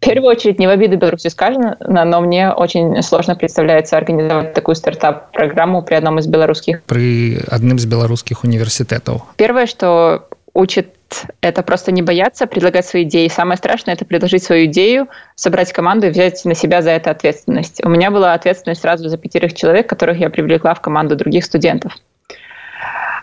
В 0.00 0.06
первую 0.06 0.30
очередь, 0.30 0.58
не 0.58 0.66
в 0.66 0.70
обиду 0.70 0.96
Беларуси 0.96 1.28
сказано, 1.28 1.76
но 1.80 2.22
мне 2.22 2.50
очень 2.50 3.02
сложно 3.02 3.36
представляется 3.36 3.98
организовать 3.98 4.54
такую 4.54 4.74
стартап-программу 4.74 5.82
при 5.82 5.94
одном 5.94 6.18
из 6.18 6.26
белорусских. 6.26 6.82
При 6.84 7.38
одном 7.48 7.76
из 7.76 7.84
белорусских 7.84 8.42
университетов. 8.42 9.20
Первое, 9.36 9.66
что 9.66 10.28
учит 10.54 10.94
это 11.42 11.62
просто 11.62 11.92
не 11.92 12.00
бояться 12.00 12.46
предлагать 12.46 12.86
свои 12.86 13.02
идеи. 13.02 13.28
Самое 13.28 13.58
страшное– 13.58 13.94
это 13.96 14.06
предложить 14.06 14.42
свою 14.42 14.66
идею, 14.66 15.08
собрать 15.34 15.70
команду 15.70 16.06
и 16.06 16.10
взять 16.10 16.46
на 16.46 16.54
себя 16.54 16.80
за 16.80 16.92
это 16.92 17.10
ответственность. 17.10 17.84
У 17.84 17.90
меня 17.90 18.10
была 18.10 18.32
ответственность 18.32 18.80
сразу 18.80 19.06
за 19.06 19.18
пятерых 19.18 19.52
человек, 19.54 19.86
которых 19.86 20.18
я 20.18 20.30
привлекла 20.30 20.72
в 20.72 20.80
команду 20.80 21.14
других 21.14 21.44
студентов. 21.44 21.92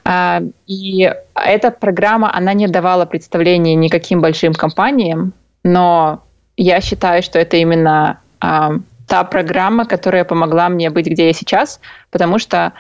А, 0.06 0.42
и 0.68 1.12
эта 1.34 1.72
программа, 1.72 2.34
она 2.36 2.54
не 2.54 2.68
давала 2.68 3.06
представления 3.06 3.74
никаким 3.74 4.22
большим 4.22 4.54
компаниям, 4.54 5.34
но 5.64 6.24
я 6.58 6.82
считаю, 6.82 7.24
что 7.24 7.40
это 7.40 7.58
именно 7.58 8.20
а, 8.40 8.74
та 9.08 9.24
программа, 9.24 9.86
которая 9.86 10.26
помогла 10.26 10.70
мне 10.70 10.90
быть 10.90 11.08
где 11.08 11.28
я 11.28 11.34
сейчас, 11.34 11.80
потому 12.12 12.40
что 12.40 12.74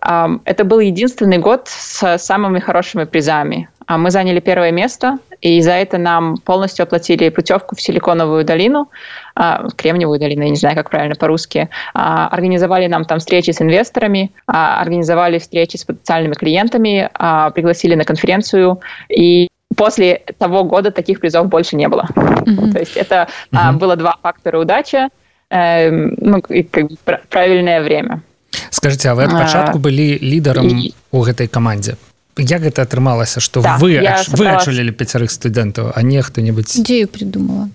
это 0.00 0.64
был 0.64 0.80
единственный 0.80 1.38
год 1.38 1.68
с 1.68 2.18
самыми 2.18 2.58
хорошими 2.58 3.04
призами. 3.04 3.68
А 3.86 3.98
мы 3.98 4.10
заняли 4.10 4.40
первое 4.40 4.72
место, 4.72 5.18
и 5.40 5.60
за 5.60 5.72
это 5.72 5.98
нам 5.98 6.38
полностью 6.38 6.84
оплатили 6.84 7.28
путевку 7.28 7.76
в 7.76 7.80
Силиконовую 7.80 8.44
долину, 8.44 8.90
а, 9.34 9.68
Кремниевую 9.76 10.18
долину, 10.18 10.42
я 10.42 10.50
не 10.50 10.56
знаю, 10.56 10.76
как 10.76 10.90
правильно 10.90 11.14
по-русски. 11.14 11.68
А, 11.94 12.28
организовали 12.28 12.86
нам 12.86 13.04
там 13.04 13.18
встречи 13.18 13.50
с 13.50 13.60
инвесторами, 13.60 14.32
организовали 14.46 15.38
встречи 15.38 15.76
с 15.76 15.84
потенциальными 15.84 16.34
клиентами, 16.34 17.10
пригласили 17.54 17.94
на 17.94 18.04
конференцию, 18.04 18.80
и 19.08 19.48
после 19.75 20.23
того 20.37 20.63
года 20.63 20.91
таких 20.91 21.19
призов 21.19 21.47
больше 21.47 21.75
не 21.75 21.87
было. 21.87 22.07
Mm-hmm. 22.15 22.71
То 22.71 22.79
есть 22.79 22.97
это 22.97 23.27
mm-hmm. 23.51 23.73
было 23.73 23.95
два 23.95 24.17
фактора 24.21 24.59
удачи, 24.59 25.09
э, 25.49 25.91
ну, 25.91 26.37
и 26.49 26.63
как 26.63 26.87
бы 26.87 26.97
правильное 27.29 27.81
время. 27.81 28.21
скажите 28.69 29.09
а 29.09 29.15
вы 29.15 29.23
ад 29.23 29.31
пачатку 29.31 29.79
былі 29.79 30.19
лідарам 30.21 30.69
у 31.11 31.19
гэтай 31.21 31.47
камандзе 31.47 31.97
як 32.37 32.61
гэта 32.61 32.85
атрымалася 32.85 33.39
что 33.39 33.61
да, 33.61 33.77
вы 33.81 34.01
вы 34.37 34.45
адчулілі 34.47 34.91
пяцярых 34.91 35.31
студэнтаў 35.31 35.93
а 35.95 36.01
не 36.01 36.21
хто-нибудь 36.21 36.75
идею 36.77 37.07
придумала 37.07 37.69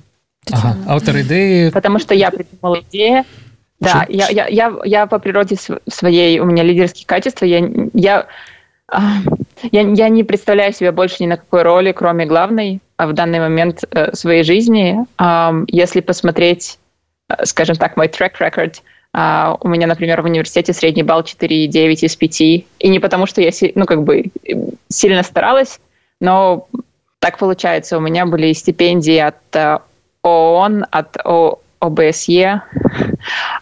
ага. 0.50 0.76
аўтар 0.86 1.22
ідэі 1.22 1.70
потому 1.72 1.98
что 1.98 2.14
я 2.14 2.30
придумала 2.30 2.80
идея 2.88 3.24
да 3.80 4.06
я, 4.08 4.28
я, 4.30 4.46
я, 4.46 4.72
я 4.84 5.06
по 5.06 5.18
природе 5.18 5.56
своей 5.88 6.38
у 6.40 6.46
меня 6.46 6.62
лидерские 6.62 7.06
качества 7.06 7.44
я, 7.44 7.66
я, 7.94 8.26
я, 9.70 9.82
я 9.82 10.08
не 10.08 10.24
представляю 10.24 10.72
себя 10.72 10.92
больше 10.92 11.22
ни 11.22 11.26
на 11.26 11.36
какой 11.36 11.62
роли 11.62 11.92
кроме 11.92 12.26
главной 12.26 12.80
а 12.96 13.06
в 13.06 13.12
данный 13.12 13.40
момент 13.40 13.84
э, 13.90 14.14
своей 14.14 14.44
жизни 14.44 15.06
если 15.68 16.00
посмотреть 16.00 16.78
э, 17.28 17.44
скажем 17.44 17.76
так 17.76 17.96
мой 17.96 18.08
трек 18.08 18.40
рекорд 18.40 18.82
Uh, 19.14 19.58
у 19.60 19.68
меня, 19.68 19.86
например, 19.86 20.22
в 20.22 20.24
университете 20.24 20.72
средний 20.72 21.02
балл 21.02 21.20
4,9 21.20 21.68
из 22.00 22.16
5. 22.16 22.40
И 22.40 22.64
не 22.84 22.98
потому, 22.98 23.26
что 23.26 23.42
я 23.42 23.50
ну, 23.74 23.84
как 23.84 24.04
бы 24.04 24.32
сильно 24.88 25.22
старалась, 25.22 25.80
но 26.18 26.66
так 27.18 27.36
получается. 27.36 27.98
У 27.98 28.00
меня 28.00 28.24
были 28.24 28.54
стипендии 28.54 29.18
от 29.18 29.36
uh, 29.52 29.82
ООН, 30.22 30.86
от 30.90 31.18
О, 31.26 31.58
ОБСЕ 31.80 32.62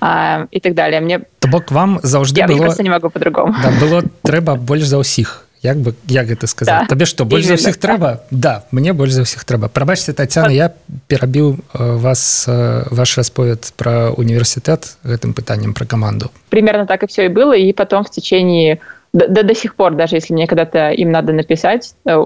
uh, 0.00 0.49
и 0.53 0.61
так 0.61 0.75
далее. 0.75 1.00
Мне... 1.00 1.21
То 1.41 1.49
бок 1.49 1.73
вам 1.73 1.99
заўжды 2.03 2.41
я, 2.41 2.47
было... 2.47 2.57
я 2.57 2.62
просто 2.62 2.85
не 2.85 2.91
могу 2.91 3.11
по-другому. 3.11 3.55
Да, 3.61 3.73
было 3.81 4.03
трэба 4.23 4.55
больш 4.55 4.85
за 4.85 5.03
ўсіх 5.03 5.44
як 5.65 5.77
бы 5.77 5.95
як 6.09 6.27
гэта 6.27 6.47
сказаць 6.47 6.85
да. 6.85 6.89
табе 6.89 7.05
што 7.05 7.25
больш 7.25 7.45
за 7.45 7.61
ўсіх 7.61 7.77
трэба 7.77 8.25
да 8.31 8.65
мне 8.73 8.93
больш 8.93 9.12
за 9.12 9.29
ўсіх 9.29 9.45
трэба 9.45 9.69
прабачце 9.69 10.12
Тацяна 10.17 10.53
я 10.53 10.73
перабіў 11.09 11.57
э, 11.57 11.97
вас 12.00 12.47
э, 12.49 12.89
ваш 12.91 13.17
расповед 13.19 13.73
про 13.77 14.11
універсітэт 14.17 14.97
гэтым 15.05 15.35
пытаннем 15.37 15.75
про 15.75 15.85
команду 15.85 16.31
примерно 16.49 16.87
так 16.87 17.03
и 17.03 17.07
все 17.07 17.27
и 17.27 17.29
было 17.29 17.53
и 17.53 17.73
потом 17.73 18.05
в 18.05 18.11
течение 18.11 18.81
до, 19.12 19.29
до, 19.29 19.43
до 19.43 19.55
сих 19.55 19.75
пор 19.75 19.95
даже 19.95 20.17
если 20.17 20.33
мне 20.33 20.47
когда-то 20.47 20.91
им 20.91 21.12
надо 21.12 21.33
написать 21.33 21.95
э, 22.07 22.17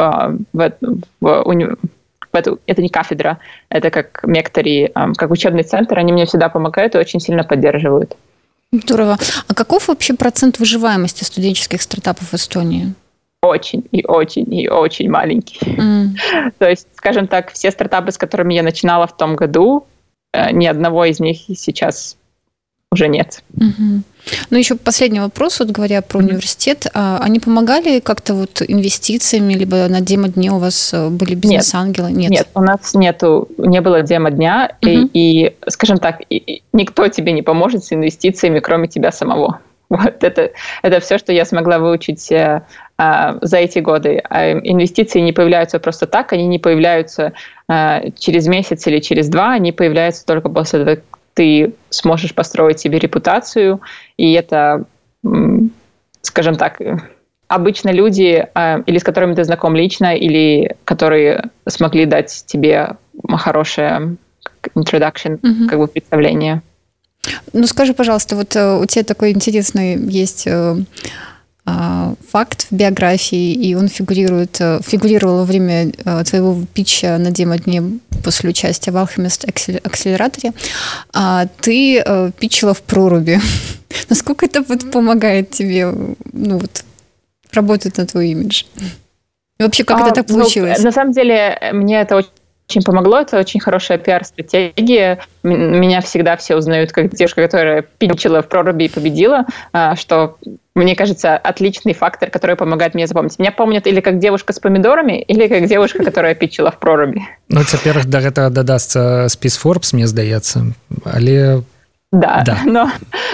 в, 0.00 0.72
в, 1.20 1.44
в 2.32 2.36
эту, 2.36 2.60
это 2.66 2.82
не 2.82 2.88
кафедра, 2.88 3.38
это 3.68 3.90
как 3.90 4.22
мектори, 4.24 4.92
как 5.16 5.30
учебный 5.30 5.62
центр, 5.62 5.98
они 5.98 6.12
мне 6.12 6.26
всегда 6.26 6.48
помогают 6.48 6.94
и 6.94 6.98
очень 6.98 7.20
сильно 7.20 7.44
поддерживают. 7.44 8.16
Здорово. 8.71 9.17
А 9.47 9.53
каков 9.53 9.87
вообще 9.87 10.13
процент 10.13 10.59
выживаемости 10.59 11.23
студенческих 11.23 11.81
стартапов 11.81 12.31
в 12.31 12.33
Эстонии? 12.33 12.93
Очень 13.41 13.85
и 13.91 14.03
очень 14.05 14.51
и 14.53 14.67
очень 14.67 15.09
маленький. 15.09 15.59
Mm. 15.59 16.51
То 16.57 16.69
есть, 16.69 16.87
скажем 16.95 17.27
так, 17.27 17.51
все 17.51 17.71
стартапы, 17.71 18.11
с 18.11 18.17
которыми 18.17 18.53
я 18.53 18.63
начинала 18.63 19.07
в 19.07 19.15
том 19.15 19.35
году, 19.35 19.85
э, 20.33 20.51
ни 20.51 20.65
одного 20.65 21.05
из 21.05 21.19
них 21.19 21.37
сейчас 21.55 22.17
уже 22.91 23.07
нет. 23.07 23.43
Угу. 23.55 24.03
Ну, 24.49 24.57
еще 24.57 24.75
последний 24.75 25.19
вопрос, 25.19 25.59
вот 25.59 25.69
говоря 25.69 26.01
про 26.01 26.19
университет. 26.19 26.87
А, 26.93 27.19
они 27.21 27.39
помогали 27.39 27.99
как-то 27.99 28.33
вот 28.33 28.61
инвестициями, 28.67 29.53
либо 29.53 29.87
на 29.87 30.01
демо-дне 30.01 30.51
у 30.51 30.59
вас 30.59 30.93
э, 30.93 31.09
были 31.09 31.35
бизнес-ангелы? 31.35 32.11
Нет. 32.11 32.31
Нет, 32.31 32.47
у 32.53 32.61
нас 32.61 32.93
нету, 32.93 33.47
не 33.57 33.81
было 33.81 34.01
демо-дня, 34.01 34.71
и, 34.81 35.07
и, 35.13 35.55
скажем 35.67 35.97
так, 35.97 36.21
и, 36.29 36.63
никто 36.73 37.07
тебе 37.07 37.31
не 37.31 37.41
поможет 37.41 37.83
с 37.83 37.93
инвестициями, 37.93 38.59
кроме 38.59 38.87
тебя 38.87 39.11
самого. 39.11 39.59
Вот 39.89 40.23
это, 40.23 40.51
это 40.81 40.99
все, 40.99 41.17
что 41.17 41.31
я 41.31 41.45
смогла 41.45 41.79
выучить 41.79 42.31
э, 42.31 42.63
э, 42.97 43.37
за 43.41 43.57
эти 43.57 43.79
годы. 43.79 44.21
А 44.29 44.51
инвестиции 44.51 45.19
не 45.19 45.31
появляются 45.31 45.79
просто 45.79 46.07
так, 46.07 46.33
они 46.33 46.47
не 46.47 46.59
появляются 46.59 47.33
э, 47.69 48.11
через 48.17 48.47
месяц 48.47 48.87
или 48.87 48.99
через 48.99 49.29
два, 49.29 49.53
они 49.53 49.71
появляются 49.71 50.25
только 50.25 50.49
после 50.49 51.03
ты 51.35 51.75
сможешь 51.89 52.33
построить 52.33 52.79
себе 52.79 52.97
репутацию, 52.97 53.81
и 54.17 54.33
это, 54.33 54.85
скажем 56.21 56.55
так, 56.55 56.81
обычно 57.47 57.89
люди, 57.91 58.47
а, 58.55 58.79
или 58.85 58.97
с 58.97 59.03
которыми 59.03 59.35
ты 59.35 59.43
знаком 59.43 59.75
лично, 59.75 60.15
или 60.15 60.75
которые 60.85 61.51
смогли 61.67 62.05
дать 62.05 62.43
тебе 62.47 62.95
хорошее 63.29 64.17
introduction, 64.75 65.39
mm-hmm. 65.39 65.67
как 65.67 65.79
бы 65.79 65.87
представление. 65.87 66.61
Ну 67.53 67.67
скажи, 67.67 67.93
пожалуйста, 67.93 68.35
вот 68.35 68.55
э, 68.55 68.77
у 68.77 68.85
тебя 68.85 69.03
такой 69.03 69.31
интересный 69.31 69.95
есть 69.95 70.47
э, 70.47 70.75
факт 71.65 72.67
в 72.69 72.75
биографии, 72.75 73.53
и 73.53 73.73
он 73.75 73.87
фигурирует, 73.87 74.57
э, 74.59 74.79
фигурировал 74.83 75.37
во 75.37 75.45
время 75.45 75.91
э, 76.05 76.23
твоего 76.23 76.63
питча 76.73 77.17
на 77.17 77.31
демо-дне 77.31 77.99
после 78.23 78.51
участия 78.51 78.91
в 78.91 78.97
Alchemist 78.97 79.47
акселераторе. 79.83 80.53
А 81.13 81.47
ты 81.61 81.99
э, 82.05 82.31
питчила 82.37 82.73
в 82.73 82.83
проруби. 82.83 83.39
Насколько 84.09 84.45
это 84.45 84.61
вот 84.61 84.91
помогает 84.91 85.49
тебе 85.51 85.91
ну, 86.33 86.59
вот, 86.59 86.83
работать 87.51 87.97
на 87.97 88.05
твой 88.05 88.29
имидж? 88.29 88.65
И 89.59 89.63
вообще, 89.63 89.83
как 89.83 90.01
а, 90.01 90.05
это 90.05 90.15
так 90.15 90.29
ну, 90.29 90.39
получилось? 90.39 90.77
Ну, 90.77 90.83
на 90.83 90.91
самом 90.91 91.13
деле, 91.13 91.57
мне 91.73 92.01
это 92.01 92.17
очень 92.17 92.29
очень 92.67 92.81
помогло. 92.81 93.19
Это 93.19 93.37
очень 93.37 93.59
хорошая 93.59 93.99
пиар-стратегия. 93.99 95.19
Меня 95.43 96.01
всегда 96.01 96.35
все 96.35 96.55
узнают 96.55 96.91
как 96.91 97.13
девушка, 97.13 97.43
которая 97.43 97.83
пинчила 97.83 98.41
в 98.41 98.49
проруби 98.49 98.85
и 98.85 98.89
победила, 98.89 99.45
а, 99.71 99.95
что, 99.95 100.37
мне 100.83 100.95
кажется, 100.95 101.37
отличный 101.37 101.93
фактор, 101.93 102.29
который 102.29 102.55
помогает 102.57 102.93
мне 102.95 103.07
запомнить. 103.07 103.39
Меня 103.39 103.51
помнят 103.51 103.87
или 103.87 104.01
как 104.01 104.19
девушка 104.19 104.51
с 104.51 104.59
помидорами, 104.59 105.21
или 105.21 105.47
как 105.47 105.67
девушка, 105.67 106.03
которая 106.03 106.35
пичила 106.35 106.69
в 106.69 106.79
проруби. 106.79 107.21
Ну, 107.47 107.63
теперь 107.63 108.03
до 108.05 108.19
этого 108.19 108.49
дадастся 108.49 109.27
спис 109.29 109.59
Forbes, 109.63 109.89
мне 109.93 110.05
сдается. 110.07 110.65
Але 111.05 111.63
да, 112.11 112.43
да. 112.45 112.59
Но, 112.65 112.89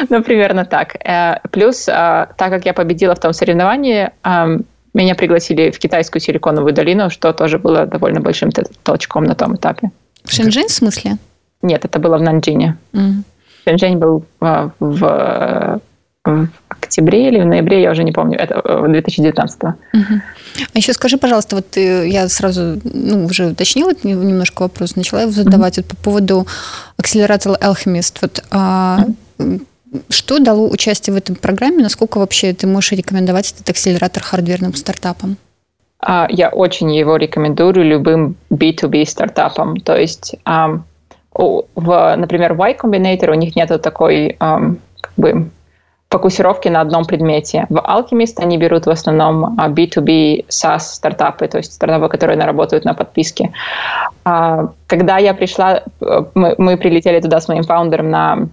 но 0.10 0.24
примерно 0.24 0.66
так. 0.66 0.96
Э, 1.06 1.40
плюс, 1.52 1.88
а, 1.88 2.30
так 2.38 2.50
как 2.50 2.66
я 2.66 2.74
победила 2.74 3.14
в 3.14 3.20
том 3.20 3.34
соревновании, 3.34 4.12
меня 4.94 5.16
пригласили 5.16 5.72
в 5.72 5.80
китайскую 5.80 6.22
силиконовую 6.22 6.74
долину, 6.74 7.10
что 7.10 7.32
тоже 7.32 7.60
было 7.60 7.86
довольно 7.86 8.20
большим 8.20 8.50
толчком 8.84 9.24
на 9.24 9.36
том 9.36 9.56
этапе. 9.56 9.92
В 10.26 10.34
Шэньчжэнь 10.34 10.68
в 10.68 10.72
смысле? 10.72 11.18
Нет, 11.62 11.86
это 11.86 12.00
было 12.00 12.18
в 12.18 12.22
Нанджине. 12.22 12.78
Mm. 12.94 13.24
Шэньчжэнь 13.66 13.98
был 13.98 14.26
а, 14.42 14.72
в, 14.80 15.82
в 16.26 16.50
октябре 16.92 17.28
или 17.28 17.40
в 17.40 17.46
ноябре, 17.46 17.82
я 17.82 17.92
уже 17.92 18.04
не 18.04 18.12
помню, 18.12 18.38
это 18.38 18.62
2019 18.88 19.64
-го. 19.64 19.74
Угу. 19.94 20.22
А 20.74 20.78
еще 20.78 20.94
скажи, 20.94 21.18
пожалуйста, 21.18 21.56
вот 21.56 21.70
ты, 21.70 22.08
я 22.08 22.28
сразу 22.30 22.80
ну, 22.84 23.26
уже 23.26 23.46
уточнила 23.46 23.94
немножко 24.04 24.64
вопрос, 24.64 24.96
начала 24.96 25.22
его 25.22 25.32
задавать 25.32 25.78
угу. 25.78 25.88
вот 25.88 25.98
по 25.98 26.04
поводу 26.04 26.48
акселератора 26.98 27.58
Alchemist. 27.62 28.18
Вот, 28.22 28.44
а, 28.52 29.06
угу 29.38 29.60
что 30.10 30.40
дало 30.40 30.70
участие 30.70 31.14
в 31.14 31.18
этом 31.18 31.36
программе? 31.36 31.84
Насколько 31.84 32.20
вообще 32.20 32.54
ты 32.54 32.66
можешь 32.66 32.94
рекомендовать 32.94 33.52
этот 33.52 33.70
акселератор 33.70 34.24
хардверным 34.24 34.74
стартапам? 34.74 35.36
А, 36.00 36.28
я 36.30 36.48
очень 36.50 36.96
его 36.96 37.18
рекомендую 37.18 37.84
любым 37.84 38.36
B2B 38.50 39.06
стартапам. 39.06 39.82
То 39.82 39.98
есть, 39.98 40.36
в, 40.46 42.16
например, 42.18 42.54
Y 42.54 42.78
Combinator 42.82 43.32
у 43.32 43.34
них 43.34 43.58
нет 43.58 43.82
такой 43.82 44.38
как 44.40 45.14
бы 45.18 45.50
фокусировки 46.12 46.68
на 46.68 46.82
одном 46.82 47.06
предмете. 47.06 47.66
В 47.70 47.78
Alchemist 47.78 48.34
они 48.38 48.58
берут 48.58 48.86
в 48.86 48.90
основном 48.90 49.58
B2B 49.58 50.46
SaaS 50.50 50.80
стартапы, 50.80 51.48
то 51.48 51.58
есть 51.58 51.74
стартапы, 51.74 52.10
которые 52.10 52.38
работают 52.38 52.84
на 52.84 52.94
подписке. 52.94 53.54
Когда 54.24 55.18
я 55.18 55.34
пришла, 55.34 55.84
мы, 56.36 56.56
мы 56.58 56.78
прилетели 56.78 57.22
туда 57.22 57.40
с 57.40 57.48
моим 57.48 57.64
фаундером 57.64 58.10
на 58.10 58.48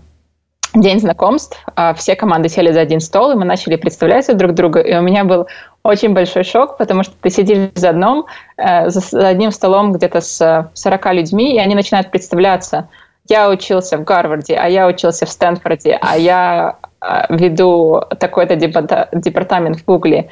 день 0.74 1.00
знакомств, 1.00 1.58
все 1.96 2.14
команды 2.14 2.48
сели 2.48 2.70
за 2.70 2.80
один 2.80 3.00
стол, 3.00 3.32
и 3.32 3.34
мы 3.34 3.44
начали 3.44 3.74
представляться 3.76 4.34
друг 4.34 4.52
друга, 4.52 4.80
и 4.80 4.94
у 4.94 5.02
меня 5.02 5.24
был 5.24 5.48
очень 5.82 6.12
большой 6.12 6.44
шок, 6.44 6.76
потому 6.76 7.02
что 7.02 7.14
ты 7.20 7.30
сидишь 7.30 7.70
за 7.74 7.90
одном, 7.90 8.26
э, 8.56 8.90
за 8.90 9.28
одним 9.28 9.50
столом 9.50 9.92
где-то 9.92 10.20
с 10.20 10.70
40 10.74 11.12
людьми, 11.14 11.56
и 11.56 11.58
они 11.58 11.74
начинают 11.74 12.10
представляться. 12.10 12.88
Я 13.28 13.50
учился 13.50 13.98
в 13.98 14.04
Гарварде, 14.04 14.54
а 14.54 14.68
я 14.68 14.86
учился 14.86 15.26
в 15.26 15.30
Стэнфорде, 15.30 15.98
а 16.00 16.16
я 16.16 16.76
э, 17.00 17.24
веду 17.28 18.02
такой-то 18.18 18.56
департамент 18.56 19.78
в 19.80 19.84
Гугле, 19.84 20.30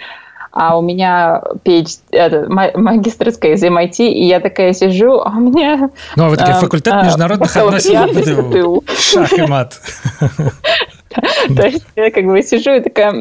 а 0.56 0.78
у 0.78 0.80
меня 0.80 1.42
PhD, 1.64 1.98
это, 2.12 2.46
магистрская 2.48 3.52
из 3.52 3.62
MIT, 3.62 4.08
и 4.08 4.24
я 4.24 4.40
такая 4.40 4.72
сижу, 4.72 5.20
а 5.20 5.28
у 5.28 5.40
меня... 5.40 5.90
Ну, 6.16 6.24
а 6.24 6.28
вы 6.30 6.38
такие, 6.38 6.54
факультет 6.54 6.94
а, 6.94 7.04
международных 7.04 7.54
отношений. 7.54 8.80
Шах 8.98 9.32
и 9.34 9.42
мат. 9.42 9.78
То 11.54 11.66
есть 11.66 11.84
я 11.94 12.10
как 12.10 12.24
бы 12.24 12.42
сижу 12.42 12.72
и 12.72 12.80
такая, 12.80 13.12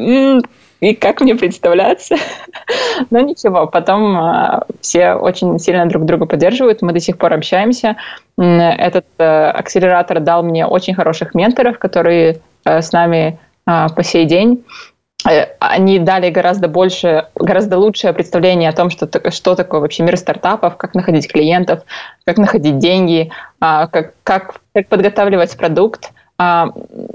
и 0.80 0.94
как 0.94 1.20
мне 1.20 1.34
представляться. 1.34 2.16
Но 3.10 3.20
ничего, 3.20 3.66
потом 3.66 4.16
э, 4.16 4.60
все 4.80 5.14
очень 5.14 5.58
сильно 5.58 5.86
друг 5.86 6.04
друга 6.04 6.26
поддерживают, 6.26 6.82
мы 6.82 6.92
до 6.92 7.00
сих 7.00 7.18
пор 7.18 7.32
общаемся. 7.32 7.96
Этот 8.36 9.06
э, 9.18 9.50
акселератор 9.50 10.20
дал 10.20 10.42
мне 10.42 10.66
очень 10.66 10.94
хороших 10.94 11.34
менторов, 11.34 11.78
которые 11.78 12.40
э, 12.64 12.82
с 12.82 12.92
нами 12.92 13.38
э, 13.66 13.86
по 13.94 14.02
сей 14.02 14.26
день. 14.26 14.64
Э, 15.28 15.46
они 15.60 15.98
дали 15.98 16.30
гораздо 16.30 16.68
больше, 16.68 17.28
гораздо 17.34 17.78
лучшее 17.78 18.12
представление 18.12 18.68
о 18.68 18.74
том, 18.74 18.90
что, 18.90 19.08
что 19.30 19.54
такое 19.54 19.80
вообще 19.80 20.02
мир 20.02 20.16
стартапов, 20.16 20.76
как 20.76 20.94
находить 20.94 21.30
клиентов, 21.30 21.84
как 22.24 22.36
находить 22.36 22.78
деньги, 22.78 23.30
как, 23.60 24.14
как, 24.22 24.60
как 24.74 24.88
подготавливать 24.88 25.56
продукт. 25.56 26.12
Э, 26.38 26.66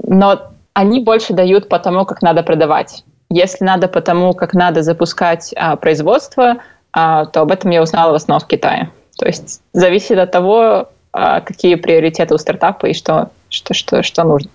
но 0.02 0.48
они 0.74 1.00
больше 1.00 1.32
дают 1.32 1.68
по 1.68 1.78
тому, 1.78 2.04
как 2.04 2.22
надо 2.22 2.42
продавать. 2.42 3.04
Если 3.34 3.64
надо 3.64 3.88
потому, 3.88 4.34
как 4.34 4.52
надо 4.52 4.82
запускать 4.82 5.54
а, 5.56 5.76
производство, 5.76 6.58
а, 6.92 7.24
то 7.24 7.40
об 7.40 7.50
этом 7.50 7.70
я 7.70 7.82
узнала 7.82 8.12
в 8.12 8.14
основном 8.14 8.40
в 8.40 8.46
Китае. 8.46 8.90
То 9.16 9.26
есть 9.26 9.62
зависит 9.72 10.18
от 10.18 10.30
того, 10.30 10.90
а, 11.12 11.40
какие 11.40 11.76
приоритеты 11.76 12.34
у 12.34 12.38
стартапа 12.38 12.86
и 12.86 12.92
что, 12.92 13.30
что, 13.48 13.72
что, 13.72 14.02
что 14.02 14.24
нужно. 14.24 14.50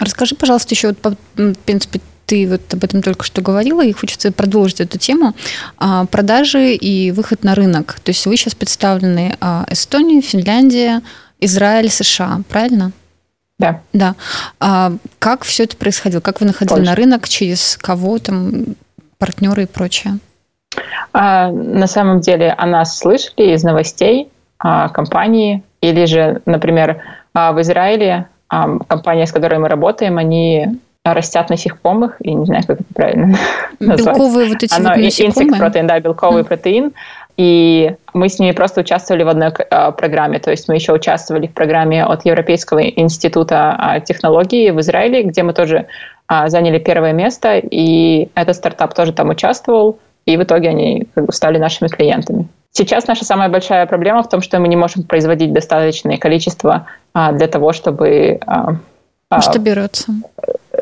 Расскажи, 0.00 0.34
пожалуйста, 0.34 0.74
еще, 0.74 0.94
вот, 1.02 1.16
в 1.36 1.58
принципе, 1.66 2.00
ты 2.24 2.48
вот 2.48 2.62
об 2.72 2.82
этом 2.82 3.02
только 3.02 3.24
что 3.24 3.42
говорила, 3.42 3.84
и 3.84 3.92
хочется 3.92 4.32
продолжить 4.32 4.80
эту 4.80 4.98
тему. 4.98 5.34
А, 5.76 6.06
продажи 6.06 6.74
и 6.74 7.10
выход 7.10 7.44
на 7.44 7.54
рынок. 7.54 8.00
То 8.02 8.10
есть 8.10 8.24
вы 8.24 8.38
сейчас 8.38 8.54
представлены 8.54 9.36
а, 9.40 9.66
Эстония, 9.68 10.22
Финляндия, 10.22 11.02
Израиль, 11.40 11.90
США, 11.90 12.40
правильно? 12.48 12.92
Да. 13.64 13.80
Да. 13.92 14.14
А 14.60 14.92
как 15.18 15.44
все 15.44 15.64
это 15.64 15.76
происходило? 15.76 16.20
Как 16.20 16.40
вы 16.40 16.46
находили 16.46 16.76
Польша. 16.76 16.90
на 16.90 16.96
рынок? 16.96 17.28
Через 17.28 17.76
кого 17.76 18.18
там? 18.18 18.76
Партнеры 19.18 19.62
и 19.62 19.66
прочее? 19.66 20.18
А, 21.12 21.50
на 21.50 21.86
самом 21.86 22.20
деле 22.20 22.52
о 22.52 22.66
нас 22.66 22.98
слышали 22.98 23.54
из 23.54 23.62
новостей 23.62 24.28
а, 24.58 24.88
компании 24.88 25.62
или 25.80 26.04
же, 26.04 26.42
например, 26.46 27.02
а, 27.32 27.52
в 27.52 27.60
Израиле 27.60 28.28
а, 28.48 28.78
компания, 28.86 29.26
с 29.26 29.32
которой 29.32 29.58
мы 29.58 29.68
работаем, 29.68 30.18
они 30.18 30.80
растят 31.04 31.50
насекомых, 31.50 32.16
я 32.20 32.32
не 32.32 32.46
знаю, 32.46 32.64
как 32.66 32.80
это 32.80 32.94
правильно 32.94 33.36
Белковые 33.78 34.48
вот 34.48 34.62
эти 34.62 34.74
Оно, 34.74 34.90
вот 34.90 34.98
насекомые? 34.98 35.60
протеин, 35.60 35.86
да, 35.86 36.00
белковый 36.00 36.42
mm. 36.42 36.46
протеин. 36.46 36.92
И 37.36 37.96
мы 38.12 38.28
с 38.28 38.38
ними 38.38 38.52
просто 38.52 38.80
участвовали 38.80 39.24
в 39.24 39.28
одной 39.28 39.48
э, 39.48 39.92
программе. 39.92 40.38
То 40.38 40.50
есть 40.50 40.68
мы 40.68 40.76
еще 40.76 40.92
участвовали 40.92 41.48
в 41.48 41.52
программе 41.52 42.04
от 42.04 42.24
Европейского 42.24 42.78
института 42.78 43.96
э, 43.96 44.00
технологий 44.02 44.70
в 44.70 44.80
Израиле, 44.80 45.24
где 45.24 45.42
мы 45.42 45.52
тоже 45.52 45.86
э, 46.28 46.48
заняли 46.48 46.78
первое 46.78 47.12
место. 47.12 47.58
И 47.58 48.28
этот 48.34 48.56
стартап 48.56 48.94
тоже 48.94 49.12
там 49.12 49.30
участвовал. 49.30 49.98
И 50.26 50.36
в 50.36 50.42
итоге 50.42 50.68
они 50.68 51.08
как 51.14 51.26
бы, 51.26 51.32
стали 51.32 51.58
нашими 51.58 51.88
клиентами. 51.88 52.46
Сейчас 52.70 53.06
наша 53.06 53.24
самая 53.24 53.48
большая 53.48 53.86
проблема 53.86 54.22
в 54.22 54.28
том, 54.28 54.40
что 54.40 54.58
мы 54.60 54.68
не 54.68 54.76
можем 54.76 55.02
производить 55.02 55.52
достаточное 55.52 56.18
количество 56.18 56.86
э, 57.14 57.32
для 57.32 57.48
того, 57.48 57.72
чтобы... 57.72 58.38
Масштабироваться 59.28 60.12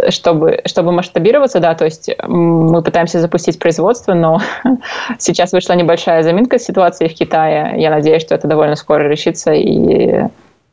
чтобы, 0.09 0.61
чтобы 0.65 0.91
масштабироваться, 0.91 1.59
да, 1.59 1.73
то 1.73 1.85
есть 1.85 2.09
мы 2.27 2.81
пытаемся 2.81 3.19
запустить 3.19 3.59
производство, 3.59 4.13
но 4.13 4.41
сейчас 5.19 5.53
вышла 5.53 5.73
небольшая 5.73 6.23
заминка 6.23 6.59
ситуации 6.59 7.07
в 7.07 7.13
Китае. 7.13 7.75
Я 7.77 7.89
надеюсь, 7.89 8.21
что 8.21 8.35
это 8.35 8.47
довольно 8.47 8.75
скоро 8.75 9.07
решится, 9.07 9.53
и 9.53 10.25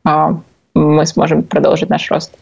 а, 0.04 0.36
мы 0.74 1.06
сможем 1.06 1.42
продолжить 1.42 1.90
наш 1.90 2.10
рост. 2.10 2.32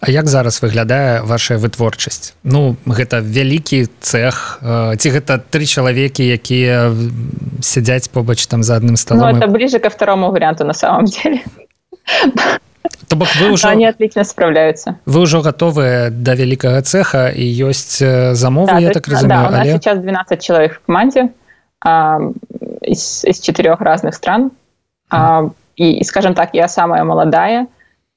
А 0.00 0.10
як 0.10 0.26
зараз 0.26 0.62
выглядае 0.62 1.22
ваша 1.22 1.54
вытворчасць 1.56 2.34
Ну 2.42 2.76
гэта 2.86 3.20
вялікі 3.22 3.86
цех 4.00 4.58
ці 4.98 5.08
гэта 5.10 5.38
три 5.38 5.66
чалавекі 5.66 6.26
якія 6.26 6.90
сядзяць 7.62 8.08
побач 8.08 8.46
там 8.46 8.62
за 8.62 8.80
адным 8.80 8.96
столом 8.96 9.30
ну, 9.30 9.38
это 9.38 9.46
ближе 9.46 9.78
ко 9.78 9.88
второму 9.90 10.30
варианту 10.32 10.64
на 10.64 10.74
самом 10.74 11.04
деле 11.04 11.42
То 13.08 13.16
бок 13.16 13.28
вы 13.40 13.50
уже 13.50 13.68
они 13.68 13.86
отлично 13.86 14.24
справляются 14.24 14.96
вы 15.04 15.20
ўжо 15.22 15.42
готовы 15.42 16.10
до 16.10 16.34
вялікага 16.34 16.80
цеха 16.82 17.28
і 17.28 17.44
ёсць 17.66 18.00
замовы 18.32 18.72
да, 18.72 18.78
я 18.78 18.90
так 18.90 19.08
разумею 19.08 19.42
да, 19.42 19.48
у 19.48 19.50
нас 19.50 19.60
але... 19.66 19.72
сейчас 19.78 19.98
12 19.98 20.42
человек 20.42 20.72
в 20.74 20.80
команде 20.86 21.28
а, 21.84 22.20
из, 22.80 23.24
из 23.24 23.40
четырех 23.40 23.80
разных 23.80 24.14
стран 24.14 24.52
а, 25.10 25.50
и, 25.76 26.04
скажем 26.04 26.34
так 26.34 26.54
я 26.54 26.68
самая 26.68 27.04
молодая 27.04 27.66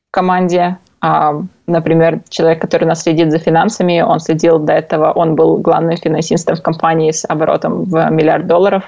в 0.10 0.12
команде 0.12 0.78
а, 1.02 1.42
например 1.68 2.22
человек 2.30 2.62
который 2.62 2.86
нас 2.86 3.04
следит 3.04 3.32
за 3.32 3.40
финансами 3.40 4.02
он 4.02 4.20
следил 4.20 4.60
до 4.60 4.74
этого 4.74 5.12
он 5.12 5.36
был 5.36 5.58
главным 5.58 5.98
финансистом 5.98 6.56
в 6.56 6.62
компании 6.62 7.12
с 7.12 7.26
оборотом 7.28 7.84
в 7.84 8.10
миллиард 8.12 8.48
долларов 8.48 8.84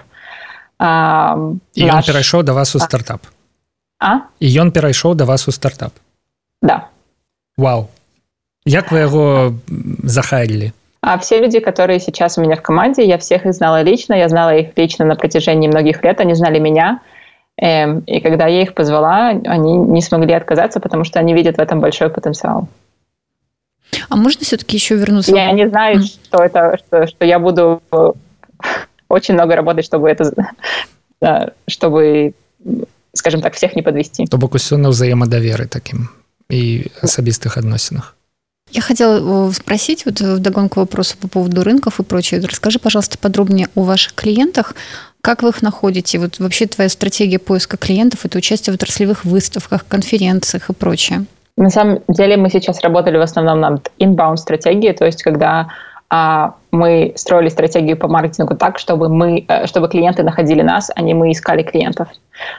а, 0.79 1.37
и 1.73 1.85
наш... 1.85 1.95
он 1.95 2.13
перайшоў 2.13 2.43
до 2.43 2.53
вас 2.53 2.75
у 2.75 2.79
стартап 2.79 3.21
а 3.25 3.38
А? 4.00 4.24
І 4.40 4.48
ён 4.48 4.72
перайшоў 4.72 5.14
да 5.14 5.24
вас 5.24 5.48
у 5.48 5.52
стартап. 5.52 5.92
Да. 6.62 6.88
Вау. 7.56 7.88
Як 8.64 8.92
вы 8.92 8.98
яго 8.98 9.54
захарили? 10.02 10.72
А 11.02 11.16
все 11.18 11.38
люди, 11.40 11.60
которые 11.60 12.00
сейчас 12.00 12.38
у 12.38 12.42
меня 12.42 12.56
в 12.56 12.62
команде, 12.62 13.04
я 13.04 13.16
всех 13.16 13.46
их 13.46 13.54
знала 13.54 13.82
лично, 13.82 14.14
я 14.14 14.28
знала 14.28 14.54
их 14.56 14.76
лично 14.76 15.04
на 15.04 15.16
протяжении 15.16 15.68
многих 15.68 16.02
лет, 16.02 16.20
они 16.20 16.34
знали 16.34 16.58
меня. 16.58 17.00
Эм, 17.56 18.00
и 18.00 18.20
когда 18.20 18.46
я 18.46 18.62
их 18.62 18.74
позвала, 18.74 19.28
они 19.28 19.76
не 19.76 20.02
смогли 20.02 20.34
отказаться, 20.34 20.80
потому 20.80 21.04
что 21.04 21.18
они 21.18 21.34
видят 21.34 21.56
в 21.56 21.60
этом 21.60 21.80
большой 21.80 22.10
потенциал. 22.10 22.68
А 24.08 24.16
можно 24.16 24.44
все-таки 24.44 24.76
еще 24.76 24.96
вернуться? 24.96 25.34
Я 25.34 25.52
не 25.52 25.68
знаю, 25.68 25.98
mm. 25.98 26.02
что 26.02 26.42
это, 26.42 26.78
что, 26.78 27.06
что 27.06 27.24
я 27.24 27.38
буду 27.38 27.82
очень 29.08 29.34
много 29.34 29.56
работать, 29.56 29.84
чтобы 29.84 30.08
это, 30.08 30.52
чтобы 31.66 32.34
скажем 33.13 33.41
так 33.41 33.53
всех 33.53 33.75
не 33.75 33.81
подвести 33.81 34.25
то 34.25 34.37
бок 34.37 34.55
усё 34.55 34.77
на 34.77 34.89
ўзаемадаверы 34.89 35.67
таким 35.67 36.09
и 36.49 36.91
асабістых 37.01 37.57
адносінах 37.57 38.15
Я 38.71 38.81
хотела 38.81 39.49
э, 39.49 39.51
спросить 39.53 40.05
вот 40.05 40.19
в 40.19 40.39
догонку 40.39 40.79
вопроса 40.79 41.15
по 41.21 41.27
поводу 41.27 41.63
рынков 41.63 41.99
и 41.99 42.03
прочее. 42.03 42.41
Расскажи, 42.41 42.79
пожалуйста, 42.79 43.17
подробнее 43.17 43.67
о 43.75 43.83
ваших 43.83 44.13
клиентах. 44.15 44.75
Как 45.21 45.43
вы 45.43 45.49
их 45.49 45.61
находите? 45.61 46.19
Вот 46.19 46.39
вообще 46.39 46.65
твоя 46.65 46.89
стратегия 46.89 47.39
поиска 47.39 47.77
клиентов – 47.77 48.23
это 48.25 48.37
участие 48.37 48.73
в 48.73 48.75
отраслевых 48.75 49.23
выставках, 49.23 49.85
конференциях 49.87 50.69
и 50.69 50.73
прочее. 50.73 51.25
На 51.57 51.69
самом 51.69 52.01
деле 52.09 52.37
мы 52.37 52.49
сейчас 52.49 52.81
работали 52.81 53.17
в 53.17 53.21
основном 53.21 53.61
над 53.61 53.91
inbound 53.97 54.37
стратегией, 54.37 54.93
то 54.93 55.05
есть 55.05 55.23
когда 55.23 55.61
а, 55.61 55.67
мы 56.10 57.12
строили 57.16 57.48
стратегию 57.48 57.96
по 57.96 58.08
маркетингу 58.08 58.56
так, 58.56 58.78
чтобы, 58.78 59.08
мы, 59.08 59.44
э, 59.46 59.66
чтобы 59.66 59.88
клиенты 59.88 60.22
находили 60.22 60.62
нас, 60.62 60.90
а 60.94 61.02
не 61.02 61.14
мы 61.14 61.30
искали 61.30 61.62
клиентов. 61.62 62.08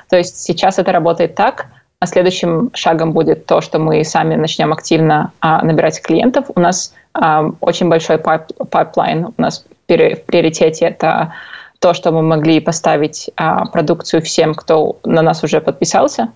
То 0.10 0.18
есть 0.18 0.38
сейчас 0.40 0.80
это 0.80 0.92
работает 0.92 1.36
так, 1.36 1.66
а 2.00 2.08
следующим 2.08 2.72
шагом 2.74 3.12
будет 3.12 3.46
то, 3.46 3.62
что 3.62 3.78
мы 3.78 4.04
сами 4.04 4.36
начнем 4.36 4.74
активно 4.74 5.32
а, 5.40 5.64
набирать 5.64 6.02
клиентов. 6.02 6.46
У 6.56 6.60
нас 6.60 6.94
а, 7.14 7.52
очень 7.60 7.90
большой 7.90 8.18
pipe, 8.17 8.44
pipeline. 8.70 9.26
У 9.26 9.42
нас 9.42 9.66
в 9.66 9.86
приоритете 9.86 10.86
это 10.86 11.34
то, 11.80 11.94
что 11.94 12.12
мы 12.12 12.22
могли 12.22 12.60
поставить 12.60 13.30
а, 13.36 13.66
продукцию 13.66 14.22
всем, 14.22 14.56
кто 14.56 14.98
на 15.04 15.22
нас 15.22 15.44
уже 15.44 15.62
подписался. 15.62 16.30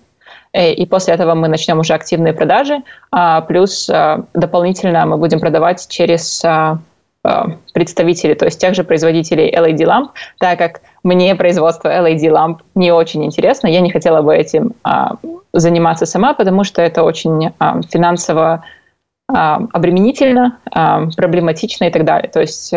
Э, 0.52 0.72
и 0.72 0.86
после 0.86 1.14
этого 1.14 1.34
мы 1.34 1.48
начнем 1.48 1.78
уже 1.78 1.94
активные 1.94 2.32
продажи. 2.32 2.82
А, 3.10 3.40
плюс 3.40 3.90
а, 3.90 4.24
дополнительно 4.34 5.04
мы 5.06 5.16
будем 5.18 5.40
продавать 5.40 5.86
через 5.88 6.44
а, 6.44 6.78
представителей, 7.72 8.34
то 8.34 8.44
есть 8.44 8.60
тех 8.60 8.74
же 8.74 8.84
производителей 8.84 9.54
LED 9.54 9.86
ламп, 9.86 10.12
так 10.38 10.58
как 10.58 10.80
мне 11.02 11.34
производство 11.34 11.88
LED 11.88 12.30
ламп 12.30 12.62
не 12.74 12.92
очень 12.92 13.24
интересно, 13.24 13.68
я 13.68 13.80
не 13.80 13.90
хотела 13.90 14.22
бы 14.22 14.34
этим 14.34 14.72
а, 14.82 15.16
заниматься 15.52 16.06
сама, 16.06 16.34
потому 16.34 16.64
что 16.64 16.82
это 16.82 17.02
очень 17.02 17.52
а, 17.58 17.80
финансово 17.82 18.64
обременительно, 19.28 20.60
проблематично 20.70 21.86
и 21.86 21.90
так 21.90 22.04
далее. 22.04 22.30
То 22.30 22.38
есть 22.38 22.72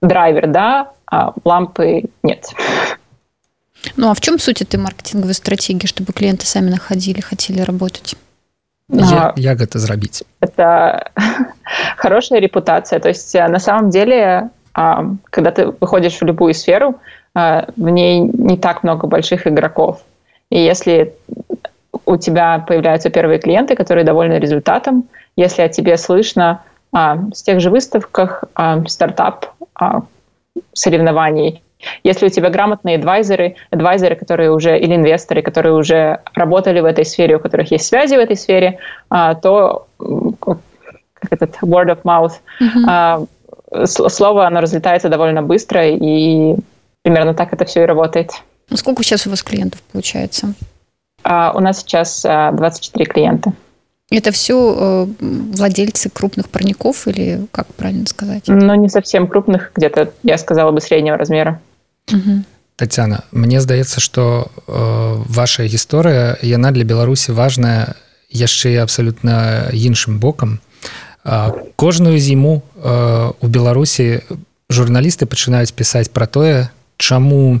драйвер, 0.00 0.46
да, 0.46 0.92
а 1.04 1.34
лампы 1.44 2.04
нет. 2.22 2.46
Ну 3.96 4.10
а 4.10 4.14
в 4.14 4.20
чем 4.20 4.38
суть 4.38 4.62
этой 4.62 4.78
маркетинговой 4.78 5.34
стратегии, 5.34 5.86
чтобы 5.86 6.12
клиенты 6.12 6.46
сами 6.46 6.70
находили, 6.70 7.20
хотели 7.20 7.60
работать? 7.60 8.16
Я, 8.92 9.32
як 9.36 9.60
это 9.60 9.78
зрабіць 9.78 10.22
это 10.40 11.10
хорошая 11.96 12.40
репутация. 12.40 13.00
То 13.00 13.08
есть 13.08 13.34
э, 13.34 13.48
на 13.48 13.58
самом 13.58 13.90
деле 13.90 14.50
когда 15.30 15.50
ты 15.50 15.74
выходишь 15.80 16.20
в 16.20 16.24
любую 16.24 16.54
сферу 16.54 16.94
э, 17.34 17.64
в 17.76 17.88
ней 17.88 18.20
не 18.20 18.56
так 18.56 18.82
много 18.82 19.06
больших 19.06 19.46
игроков. 19.46 20.02
И 20.50 20.58
если 20.58 21.12
у 22.06 22.16
тебя 22.16 22.58
появляются 22.58 23.10
первые 23.10 23.38
клиенты 23.38 23.74
которые 23.76 24.04
довольны 24.04 24.40
результатом 24.40 25.04
если 25.36 25.62
о 25.62 25.68
тебе 25.68 25.96
слышно 25.96 26.60
с 26.92 27.42
тех 27.42 27.60
же 27.60 27.70
выставках 27.70 28.44
стартап 28.86 29.46
соревнований 30.72 31.62
если 32.04 32.26
у 32.26 32.28
тебя 32.28 32.50
грамотные 32.50 32.96
адвайзеры, 32.96 33.56
адвайзеры, 33.70 34.16
которые 34.16 34.50
уже, 34.52 34.78
или 34.78 34.94
инвесторы, 34.94 35.42
которые 35.42 35.74
уже 35.74 36.20
работали 36.34 36.80
в 36.80 36.84
этой 36.84 37.04
сфере, 37.04 37.36
у 37.36 37.40
которых 37.40 37.70
есть 37.70 37.86
связи 37.86 38.14
в 38.14 38.18
этой 38.18 38.36
сфере, 38.36 38.78
а, 39.08 39.34
то 39.34 39.86
как 39.98 41.32
этот 41.32 41.56
word 41.62 41.88
of 41.88 42.02
mouth, 42.02 42.32
mm-hmm. 42.60 43.86
слово, 43.86 44.46
оно 44.46 44.60
разлетается 44.60 45.08
довольно 45.08 45.42
быстро, 45.42 45.88
и 45.88 46.56
примерно 47.02 47.34
так 47.34 47.52
это 47.52 47.64
все 47.64 47.82
и 47.82 47.86
работает. 47.86 48.32
Ну, 48.68 48.76
сколько 48.76 49.02
сейчас 49.02 49.26
у 49.26 49.30
вас 49.30 49.42
клиентов 49.42 49.82
получается? 49.92 50.54
А, 51.22 51.52
у 51.54 51.60
нас 51.60 51.80
сейчас 51.80 52.22
24 52.22 53.04
клиента. 53.06 53.52
Это 54.10 54.32
все 54.32 54.74
э, 54.76 55.06
владельцы 55.20 56.10
крупных 56.10 56.48
парников 56.48 57.06
или 57.06 57.46
как 57.52 57.68
правильно 57.74 58.06
сказать? 58.06 58.42
Ну, 58.48 58.74
не 58.74 58.88
совсем 58.88 59.28
крупных, 59.28 59.70
где-то, 59.76 60.12
я 60.24 60.36
сказала 60.36 60.72
бы, 60.72 60.80
среднего 60.80 61.16
размера. 61.16 61.60
Угу. 62.08 62.44
Татьяна, 62.76 63.24
мне 63.30 63.60
здаецца, 63.60 64.00
што 64.00 64.48
э, 64.48 64.72
ваша 65.28 65.68
гісторыя 65.68 66.38
яна 66.40 66.72
для 66.72 66.84
Беларусі 66.84 67.32
важная 67.36 67.94
яшчэ 68.30 68.80
абсалютна 68.80 69.68
іншым 69.72 70.18
бокам. 70.18 70.60
Э, 71.24 71.52
кожную 71.76 72.18
зіму 72.18 72.62
э, 72.76 73.32
у 73.40 73.46
Беларусі 73.46 74.24
журналісты 74.70 75.26
пачынаюць 75.26 75.76
пісаць 75.76 76.08
пра 76.08 76.24
тое, 76.26 76.70
чаму 76.96 77.60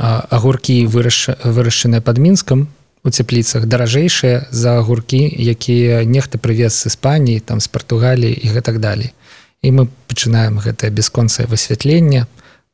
агуркі 0.00 0.86
вырашчаныя 0.88 2.00
пад 2.00 2.18
мінскам 2.18 2.68
у 3.04 3.10
цепліцах 3.10 3.68
даражэйшыя 3.68 4.48
за 4.50 4.80
агуркі, 4.80 5.20
якія 5.28 6.08
нехта 6.08 6.38
прывез 6.38 6.72
з 6.72 6.88
Іспаніі, 6.88 7.44
там 7.44 7.60
з 7.60 7.68
Партугаліі 7.68 8.32
і 8.32 8.48
гэтак 8.48 8.80
далей. 8.80 9.12
І 9.60 9.76
мы 9.76 9.88
пачынаем 10.08 10.56
гэтае 10.56 10.88
бясконцае 10.88 11.44
высвятленне, 11.44 12.24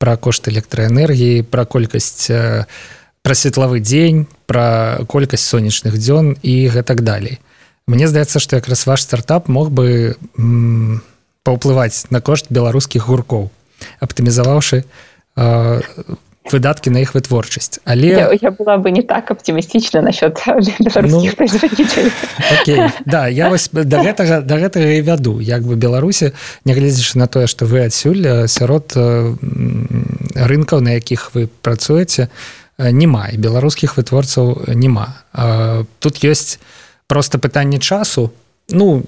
пра 0.00 0.16
кошт 0.16 0.48
электраэнергіі 0.48 1.44
пра 1.44 1.68
колькасць 1.68 2.32
пра 3.20 3.34
светлавы 3.36 3.84
дзень 3.84 4.24
пра 4.48 5.04
колькасць 5.04 5.44
сонечных 5.44 6.00
дзён 6.00 6.34
і 6.40 6.56
гэтак 6.72 7.04
далей 7.04 7.38
Мне 7.86 8.08
здаецца 8.08 8.40
што 8.40 8.56
якраз 8.56 8.86
ваш 8.88 9.04
стартап 9.04 9.48
мог 9.48 9.68
бы 9.70 10.16
паўплываць 11.44 12.08
на 12.08 12.24
кошт 12.24 12.48
беларускіх 12.48 13.04
гуркоў 13.06 13.50
аптымізаваўшы 14.00 14.84
выдаткі 16.52 16.90
на 16.90 17.00
іх 17.00 17.14
вытворчасць. 17.14 17.80
Але 17.84 18.08
я, 18.08 18.30
я 18.32 18.50
была 18.50 18.76
бы 18.78 18.90
не 18.90 19.02
так 19.02 19.30
аптымістычна 19.30 20.02
насчет 20.02 20.40
ну, 20.46 21.24
okay. 21.24 22.90
да 23.06 23.28
я 23.28 23.48
вось 23.48 23.68
да 23.72 24.02
гэтага 24.02 24.40
да 24.42 24.56
гэтага 24.58 24.98
і 24.98 25.02
вяду 25.02 25.40
як 25.40 25.62
бы 25.62 25.76
беларусі 25.76 26.32
нягледзячы 26.64 27.18
на 27.18 27.26
тое 27.26 27.46
што 27.46 27.66
вы 27.66 27.86
адсюль 27.86 28.46
сярод 28.46 28.94
рынкаў 30.34 30.80
на 30.80 30.98
якіх 30.98 31.34
вы 31.34 31.48
працуеце 31.62 32.28
няма 32.80 33.28
і 33.28 33.36
беларускіх 33.36 33.96
вытворцаў 33.96 34.72
няма. 34.72 35.20
Тут 36.00 36.24
ёсць 36.24 36.58
просто 37.06 37.38
пытанне 37.38 37.78
часу 37.78 38.32
ну 38.69 39.03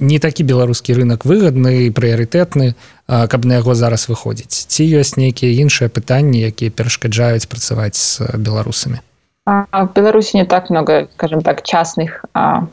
не 0.00 0.18
такі 0.18 0.44
беларускі 0.44 0.94
рынок 0.94 1.24
выгадны 1.24 1.88
прыярытэтны 1.92 2.74
каб 3.08 3.44
на 3.44 3.60
яго 3.60 3.74
зараз 3.74 4.08
выходзіць 4.12 4.68
ці 4.68 4.84
ёсць 5.00 5.16
нейкія 5.16 5.56
іншыя 5.64 5.88
пытанні 5.88 6.44
якія 6.44 6.70
перашкаджаюць 6.70 7.48
працаваць 7.48 7.96
з 7.96 8.36
беларусамі 8.36 9.00
в 9.46 9.88
беларусі 9.94 10.36
не 10.36 10.44
так 10.44 10.70
много 10.70 11.08
скажем 11.16 11.40
так 11.40 11.62
частных 11.62 12.24
а, 12.34 12.66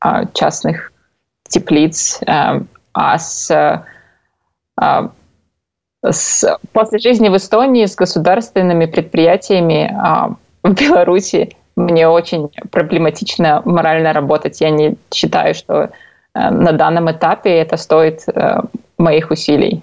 а, 0.00 0.26
частных 0.26 0.92
теплиц 1.48 2.20
а, 2.26 2.60
а 2.92 3.18
с, 3.18 3.50
а, 4.76 5.10
с 6.04 6.58
после 6.72 6.98
жизни 6.98 7.28
в 7.28 7.36
эстонии 7.36 7.86
с 7.86 7.96
государственными 7.96 8.86
предприятиями 8.86 9.90
а, 9.92 10.36
в 10.62 10.72
беларуси 10.74 11.56
мне 11.76 12.08
очень 12.08 12.48
проблематично 12.70 13.62
морально 13.64 14.12
работать. 14.12 14.60
Я 14.60 14.70
не 14.70 14.96
считаю, 15.14 15.54
что 15.54 15.90
э, 16.34 16.50
на 16.50 16.72
данном 16.72 17.10
этапе 17.10 17.50
это 17.50 17.76
стоит 17.76 18.24
э, 18.28 18.60
моих 18.98 19.30
усилий. 19.30 19.82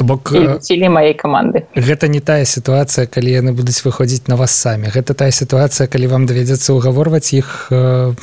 бок 0.00 0.32
усилий 0.32 0.88
моей 0.88 1.14
команды 1.14 1.66
гэта 1.76 2.08
не 2.08 2.20
тая 2.20 2.44
сітуацыя 2.44 3.06
калі 3.06 3.30
яны 3.30 3.52
будуць 3.52 3.84
выходзіць 3.84 4.26
на 4.28 4.36
вас 4.36 4.50
самі 4.50 4.88
гэта 4.88 5.14
тая 5.14 5.30
сітуацыя 5.30 5.86
калі 5.86 6.06
вам 6.06 6.26
давядзецца 6.26 6.72
угаворваць 6.72 7.32
іх 7.36 7.68
э, 7.70 8.14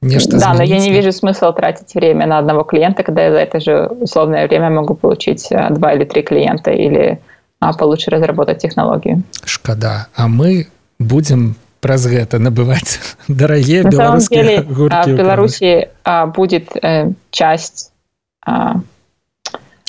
нешта 0.00 0.38
да, 0.38 0.54
но 0.54 0.62
я 0.62 0.78
не 0.78 0.90
вижу 0.90 1.12
смысла 1.12 1.52
тратить 1.52 1.94
время 1.94 2.26
на 2.26 2.38
одного 2.38 2.64
клиента 2.64 3.02
когда 3.02 3.22
я 3.24 3.30
за 3.30 3.38
это 3.38 3.60
же 3.60 3.86
условное 4.00 4.48
время 4.48 4.70
могу 4.70 4.94
получить 4.94 5.48
два 5.70 5.92
или 5.92 6.04
три 6.04 6.22
клиента 6.22 6.70
или 6.70 7.20
а, 7.60 7.72
получше 7.72 8.10
разработать 8.10 8.58
технологию 8.58 9.22
шкада 9.44 10.08
а 10.16 10.28
мы 10.28 10.66
будем 10.98 11.56
праз 11.82 12.06
гэта 12.06 12.38
набываць 12.38 12.98
дарагія 13.28 13.84
беларускія 13.84 14.62
гуркі 14.62 15.12
в 15.12 15.16
беларусі 15.16 15.88
будет 16.34 16.74
э, 16.82 17.12
часть 17.30 17.92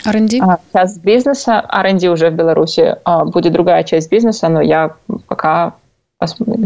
R&D? 0.05 0.39
часть 0.73 1.03
бизнеса 1.03 1.63
R&D 1.69 2.09
уже 2.09 2.29
в 2.29 2.33
беларуси 2.33 2.95
будет 3.33 3.53
другая 3.53 3.83
часть 3.83 4.11
бизнеса 4.11 4.49
но 4.49 4.61
я 4.61 4.95
пока 5.27 5.73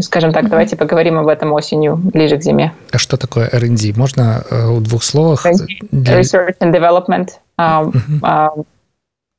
скажем 0.00 0.32
так, 0.32 0.44
mm-hmm. 0.44 0.48
давайте 0.48 0.76
поговорим 0.76 1.16
об 1.16 1.28
этом 1.28 1.52
осенью, 1.52 1.96
ближе 1.96 2.38
к 2.38 2.42
зиме. 2.42 2.72
А 2.90 2.98
что 2.98 3.16
такое 3.16 3.48
R&D? 3.52 3.92
Можно 3.94 4.44
э, 4.50 4.66
в 4.68 4.82
двух 4.82 5.04
словах? 5.04 5.46
Для... 5.92 6.18
Research 6.18 6.58
and 6.58 6.72
Development. 6.72 7.28
Uh, 7.56 7.92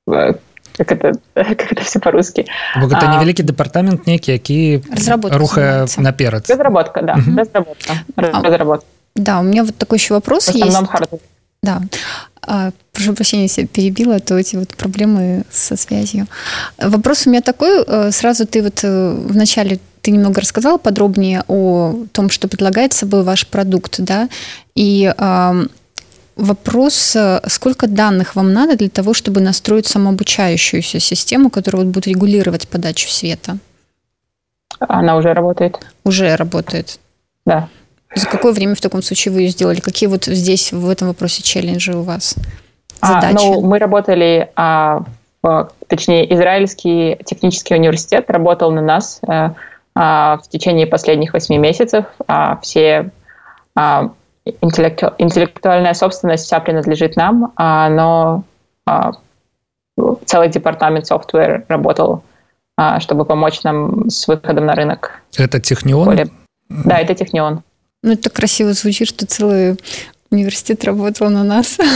mm-hmm. 0.07 0.39
как 0.84 0.92
это, 0.92 1.12
как 1.34 1.72
это 1.72 1.82
все 1.84 1.98
по-русски. 1.98 2.46
Бо 2.80 2.86
это 2.86 3.06
невеликий 3.06 3.44
департамент 3.44 4.06
некий, 4.06 4.32
які 4.32 4.82
рухае 5.22 5.86
наперад. 5.98 6.50
Разработка, 6.50 7.02
да, 7.02 7.12
угу. 7.12 7.38
разработка. 7.38 7.92
А, 8.16 8.42
разработка. 8.42 8.86
Да, 9.16 9.40
у 9.40 9.42
меня 9.42 9.64
вот 9.64 9.76
такой 9.76 9.98
еще 9.98 10.14
вопрос 10.14 10.48
В 10.48 10.54
есть. 10.54 10.76
Hardware. 10.76 11.20
Да. 11.62 11.82
А, 12.42 12.70
прошу 12.92 13.12
прощения, 13.12 13.42
если 13.42 13.66
перебила, 13.66 14.20
то 14.20 14.38
эти 14.38 14.56
вот 14.56 14.68
проблемы 14.68 15.44
со 15.50 15.76
связью. 15.76 16.26
Вопрос 16.78 17.26
у 17.26 17.30
меня 17.30 17.42
такой. 17.42 17.84
Э, 17.86 18.10
сразу 18.12 18.46
ты 18.46 18.62
вот 18.62 18.80
э, 18.82 19.14
вначале 19.28 19.78
ты 20.00 20.10
немного 20.10 20.40
рассказала 20.40 20.78
подробнее 20.78 21.42
о 21.48 21.94
том, 22.12 22.30
что 22.30 22.48
предлагает 22.48 22.92
собой 22.92 23.22
ваш 23.22 23.46
продукт, 23.46 24.00
да, 24.00 24.28
и 24.74 25.12
вопрос, 26.40 27.14
э, 27.16 27.40
сколько 27.46 27.86
данных 27.86 28.36
вам 28.36 28.52
надо 28.52 28.76
для 28.76 28.88
того, 28.88 29.14
чтобы 29.14 29.40
настроить 29.40 29.86
самообучающуюся 29.86 31.00
систему, 31.00 31.50
которая 31.50 31.84
вот 31.84 31.92
будет 31.92 32.06
регулировать 32.06 32.68
подачу 32.68 33.08
света? 33.08 33.58
Она 34.78 35.16
уже 35.16 35.34
работает. 35.34 35.78
Уже 36.04 36.34
работает? 36.36 36.98
Да. 37.44 37.68
За 38.14 38.26
какое 38.26 38.52
время 38.52 38.74
в 38.74 38.80
таком 38.80 39.02
случае 39.02 39.32
вы 39.34 39.42
ее 39.42 39.48
сделали? 39.50 39.80
Какие 39.80 40.08
вот 40.08 40.24
здесь 40.24 40.72
в 40.72 40.88
этом 40.88 41.08
вопросе 41.08 41.42
челленджи 41.42 41.92
у 41.92 42.02
вас? 42.02 42.34
Задачи? 43.02 43.36
А, 43.36 43.50
ну, 43.50 43.60
мы 43.60 43.78
работали, 43.78 44.50
а, 44.56 45.04
в, 45.42 45.70
точнее, 45.86 46.32
Израильский 46.34 47.18
технический 47.24 47.74
университет 47.74 48.26
работал 48.28 48.72
на 48.72 48.82
нас 48.82 49.20
а, 49.26 49.54
а, 49.94 50.38
в 50.38 50.48
течение 50.48 50.86
последних 50.86 51.32
восьми 51.32 51.58
месяцев. 51.58 52.04
А, 52.26 52.58
все 52.62 53.10
а, 53.74 54.10
интеллекту, 54.60 55.14
интеллектуальная 55.18 55.94
собственность 55.94 56.44
вся 56.44 56.60
принадлежит 56.60 57.16
нам, 57.16 57.52
а, 57.56 57.88
но 57.88 58.44
а, 58.86 59.12
целый 60.26 60.48
департамент 60.48 61.10
software 61.10 61.64
работал, 61.68 62.22
а, 62.76 63.00
чтобы 63.00 63.24
помочь 63.24 63.62
нам 63.62 64.08
с 64.08 64.26
выходом 64.28 64.66
на 64.66 64.74
рынок. 64.74 65.22
Это 65.36 65.60
Технион? 65.60 66.04
Более... 66.04 66.28
Да, 66.68 66.98
это 66.98 67.14
Технион. 67.14 67.62
Ну, 68.02 68.12
это 68.12 68.30
красиво 68.30 68.72
звучит, 68.72 69.08
что 69.08 69.26
целый 69.26 69.78
университет 70.30 70.84
работал 70.84 71.30
на 71.30 71.44
нас. 71.44 71.78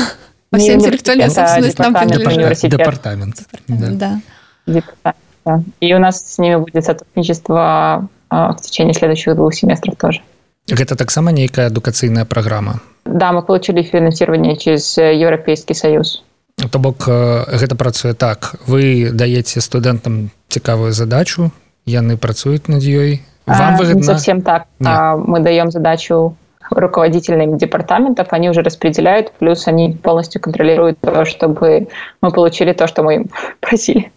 А 0.51 0.57
вся 0.57 0.75
интеллектуальная 0.75 1.31
собственность 1.31 1.81
нам 1.81 1.93
принадлежит. 1.93 2.71
Департамент. 2.71 3.43
Да. 3.67 4.21
Департамент. 4.69 5.67
И 5.81 5.93
у 5.93 5.99
нас 5.99 6.25
с 6.25 6.39
ними 6.39 6.55
будет 6.55 6.85
сотрудничество 6.85 8.09
в 8.31 8.57
течение 8.63 8.95
следующих 8.95 9.35
двух 9.35 9.53
семестров 9.53 9.97
тоже. 9.97 10.23
Гэта 10.71 10.97
таксама 10.97 11.33
нейкая 11.33 11.67
адукацыйная 11.67 12.25
праграма? 12.25 12.81
Да, 13.05 13.33
мы 13.33 13.43
получили 13.43 13.83
финансирование 13.83 14.57
через 14.57 14.97
Европейский 14.97 15.75
Союз. 15.75 16.25
То 16.71 16.79
бок 16.79 17.05
гэта 17.07 17.75
працуе 17.77 18.15
так. 18.15 18.55
Вы 18.67 19.11
даеце 19.13 19.61
студэнтам 19.61 20.31
цікавую 20.49 20.93
задачу 20.93 21.51
яны 21.85 22.17
працуюць 22.17 22.69
над 22.69 22.83
ёй. 22.83 23.23
Вам 23.47 23.77
выгодно... 23.77 23.99
не 23.99 24.03
совсем 24.03 24.41
так. 24.41 24.67
А, 24.85 25.17
мы 25.17 25.41
даем 25.41 25.71
задачу 25.71 26.37
руководителям 26.71 27.59
департаментов 27.59 28.29
они 28.31 28.49
уже 28.49 28.63
распределяют 28.63 29.33
плюс 29.33 29.69
они 29.69 29.93
полностью 30.03 30.41
контролируют 30.41 30.99
то 31.01 31.25
чтобы 31.27 31.89
мы 32.23 32.31
получили 32.31 32.73
то 32.73 32.87
что 32.87 33.03
мы 33.03 33.27
просили 33.61 34.11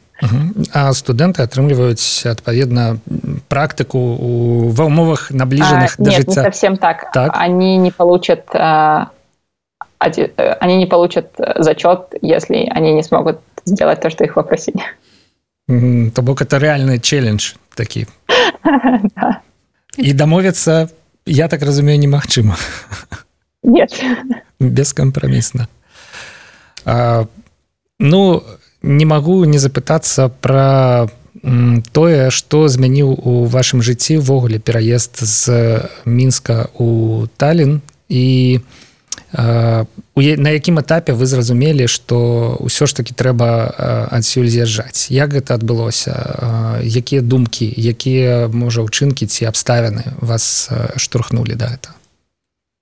а 0.73 0.93
студэнты 0.95 1.43
атрымліваюць 1.43 2.27
адпаведна 2.31 2.99
практыку 3.51 3.99
у 3.99 4.69
ва 4.71 4.87
умовах 4.87 5.31
набліжаных 5.35 5.99
а, 5.99 6.03
нет, 6.03 6.23
жыцця 6.23 6.43
совсем 6.43 6.77
так. 6.77 7.11
так 7.13 7.33
они 7.35 7.77
не 7.77 7.91
получат 7.91 8.47
а, 8.55 9.11
они 9.99 10.77
не 10.77 10.87
получат 10.87 11.35
зачет 11.57 12.15
если 12.23 12.71
они 12.71 12.95
не 12.95 13.03
смогут 13.03 13.41
сделать 13.65 14.01
то 14.01 14.11
что 14.11 14.25
их 14.25 14.35
попросили 14.35 14.83
то 15.67 16.23
бок 16.23 16.43
это 16.43 16.59
реальный 16.59 17.01
челлендж 17.01 17.55
такі 17.75 18.07
і 19.99 20.13
дамовіцца 20.13 20.89
я 21.27 21.49
так 21.49 21.63
разумею 21.63 21.99
немагчыма 21.99 22.57
нет 23.63 23.91
бескампрамісна 24.61 25.67
ну 27.99 28.43
не 28.84 29.06
магу 29.06 29.46
не 29.46 29.58
запытацца 29.58 30.30
про 30.30 31.10
тое 31.92 32.30
что 32.32 32.68
змяніў 32.68 33.14
у 33.14 33.46
вашым 33.46 33.82
жыцці 33.82 34.18
ввогуле 34.18 34.60
пераезд 34.60 35.22
з 35.22 35.82
мінска 36.06 36.68
у 36.78 37.28
талін 37.38 37.82
і 38.10 38.60
на 39.34 40.50
якім 40.50 40.80
этапе 40.80 41.14
вы 41.14 41.26
зразумелі 41.28 41.88
што 41.92 42.58
ўсё 42.64 42.88
ж 42.88 42.96
таки 42.96 43.14
трэба 43.14 44.08
адсюль 44.10 44.48
з'язджаць? 44.48 45.12
Як 45.12 45.36
гэта 45.36 45.60
адбылося? 45.60 46.80
Якія 46.82 47.22
думкі 47.22 47.68
якія 47.68 48.48
можа 48.48 48.88
ўчынкі 48.88 49.28
ці 49.28 49.52
абставіны 49.52 50.16
вас 50.24 50.72
штурхнули 50.96 51.60
да 51.60 51.76
это 51.76 51.92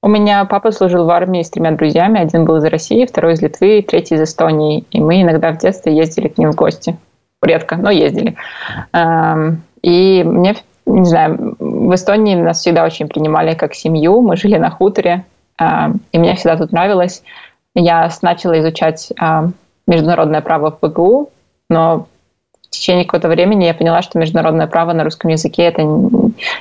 у 0.05 0.07
меня 0.07 0.45
папа 0.45 0.71
служил 0.71 1.05
в 1.05 1.09
армии 1.09 1.41
с 1.41 1.49
тремя 1.49 1.71
друзьями. 1.71 2.21
Один 2.21 2.45
был 2.45 2.57
из 2.57 2.63
россии 2.65 3.07
второй 3.07 3.33
из 3.33 3.41
литвы 3.41 3.81
третий 3.81 4.13
из 4.13 4.21
эстонии. 4.21 4.85
И 4.91 5.01
мы 5.01 5.23
иногда 5.23 5.51
в 5.51 5.57
детстве 5.57 5.97
ездили 5.97 6.27
к 6.27 6.37
ним 6.37 6.51
в 6.51 6.55
гости. 6.55 6.95
Редко 7.41 7.75
но 7.75 7.89
ездили. 7.89 8.35
И 9.81 10.23
мне 10.23 10.55
не 10.85 11.05
знаю 11.05 11.55
в 11.57 11.95
эстонии 11.95 12.35
нас 12.35 12.59
всегда 12.59 12.85
очень 12.85 13.07
принимали 13.07 13.55
как 13.55 13.73
семью. 13.73 14.21
Мы 14.21 14.37
жили 14.37 14.57
на 14.57 14.69
хуторе 14.69 15.25
а, 15.57 15.91
и 16.11 16.19
мне 16.19 16.35
всегда 16.35 16.55
тут 16.55 16.71
нравилось. 16.71 17.23
Я 17.73 18.07
начала 18.21 18.59
изучать 18.59 19.11
а, 19.19 19.49
международное 19.87 20.41
право 20.41 20.69
в 20.69 20.79
ПГУ, 20.81 21.31
но 21.67 22.05
в 22.61 22.69
течение 22.69 23.05
какого-то 23.05 23.29
времени 23.29 23.65
я 23.65 23.73
поняла, 23.73 24.03
что 24.03 24.19
международное 24.19 24.67
право 24.67 24.93
на 24.93 25.03
русском 25.03 25.31
языке 25.31 25.63
это 25.63 25.81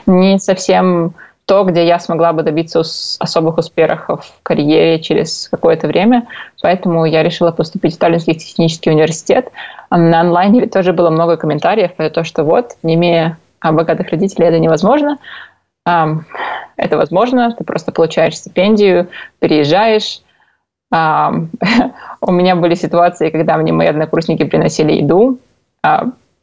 не 0.06 0.38
совсем 0.38 1.12
то, 1.46 1.64
где 1.64 1.86
я 1.86 1.98
смогла 1.98 2.32
бы 2.32 2.42
добиться 2.42 2.80
особых 2.80 3.58
успехов 3.58 4.24
в 4.24 4.42
карьере 4.42 5.00
через 5.00 5.48
какое-то 5.50 5.86
время. 5.86 6.26
Поэтому 6.62 7.04
я 7.04 7.22
решила 7.22 7.50
поступить 7.50 7.96
в 7.96 7.98
Таллинский 7.98 8.34
технический 8.34 8.90
университет. 8.90 9.50
На 9.90 10.20
онлайне 10.20 10.66
тоже 10.66 10.92
было 10.92 11.10
много 11.10 11.36
комментариев 11.36 11.94
про 11.94 12.08
то, 12.10 12.24
что 12.24 12.44
вот, 12.44 12.76
не 12.82 12.94
имея 12.94 13.38
богатых 13.62 14.08
родителей, 14.10 14.46
это 14.46 14.58
невозможно. 14.58 15.18
Это 15.84 16.96
возможно, 16.96 17.52
ты 17.52 17.62
просто 17.64 17.92
получаешь 17.92 18.36
стипендию, 18.36 19.08
переезжаешь. 19.38 20.20
У 20.90 22.32
меня 22.32 22.56
были 22.56 22.74
ситуации, 22.74 23.30
когда 23.30 23.56
мне 23.58 23.72
мои 23.72 23.88
однокурсники 23.88 24.44
приносили 24.44 24.92
еду. 24.92 25.38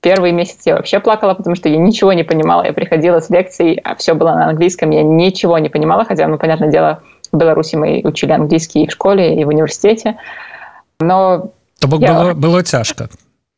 А, 0.01 0.07
первый 0.07 0.31
месяц 0.31 0.59
я 0.65 0.75
вообще 0.75 0.99
плакала, 0.99 1.33
потому 1.33 1.55
что 1.55 1.69
я 1.69 1.77
ничего 1.77 2.13
не 2.13 2.23
понимала. 2.23 2.65
Я 2.65 2.73
приходила 2.73 3.19
с 3.19 3.29
лекцией, 3.29 3.79
а 3.83 3.95
все 3.95 4.13
было 4.13 4.31
на 4.31 4.49
английском, 4.49 4.89
я 4.89 5.03
ничего 5.03 5.57
не 5.59 5.69
понимала, 5.69 6.05
хотя, 6.05 6.27
ну, 6.27 6.37
понятное 6.37 6.69
дело, 6.69 7.01
в 7.31 7.37
Беларуси 7.37 7.75
мы 7.75 8.01
учили 8.03 8.31
английский 8.31 8.83
и 8.83 8.87
в 8.87 8.91
школе, 8.91 9.39
и 9.39 9.45
в 9.45 9.47
университете. 9.47 10.17
Но... 10.99 11.51
То 11.79 11.97
я... 11.97 12.13
было, 12.13 12.33
было 12.33 12.63
тяжко. 12.63 13.09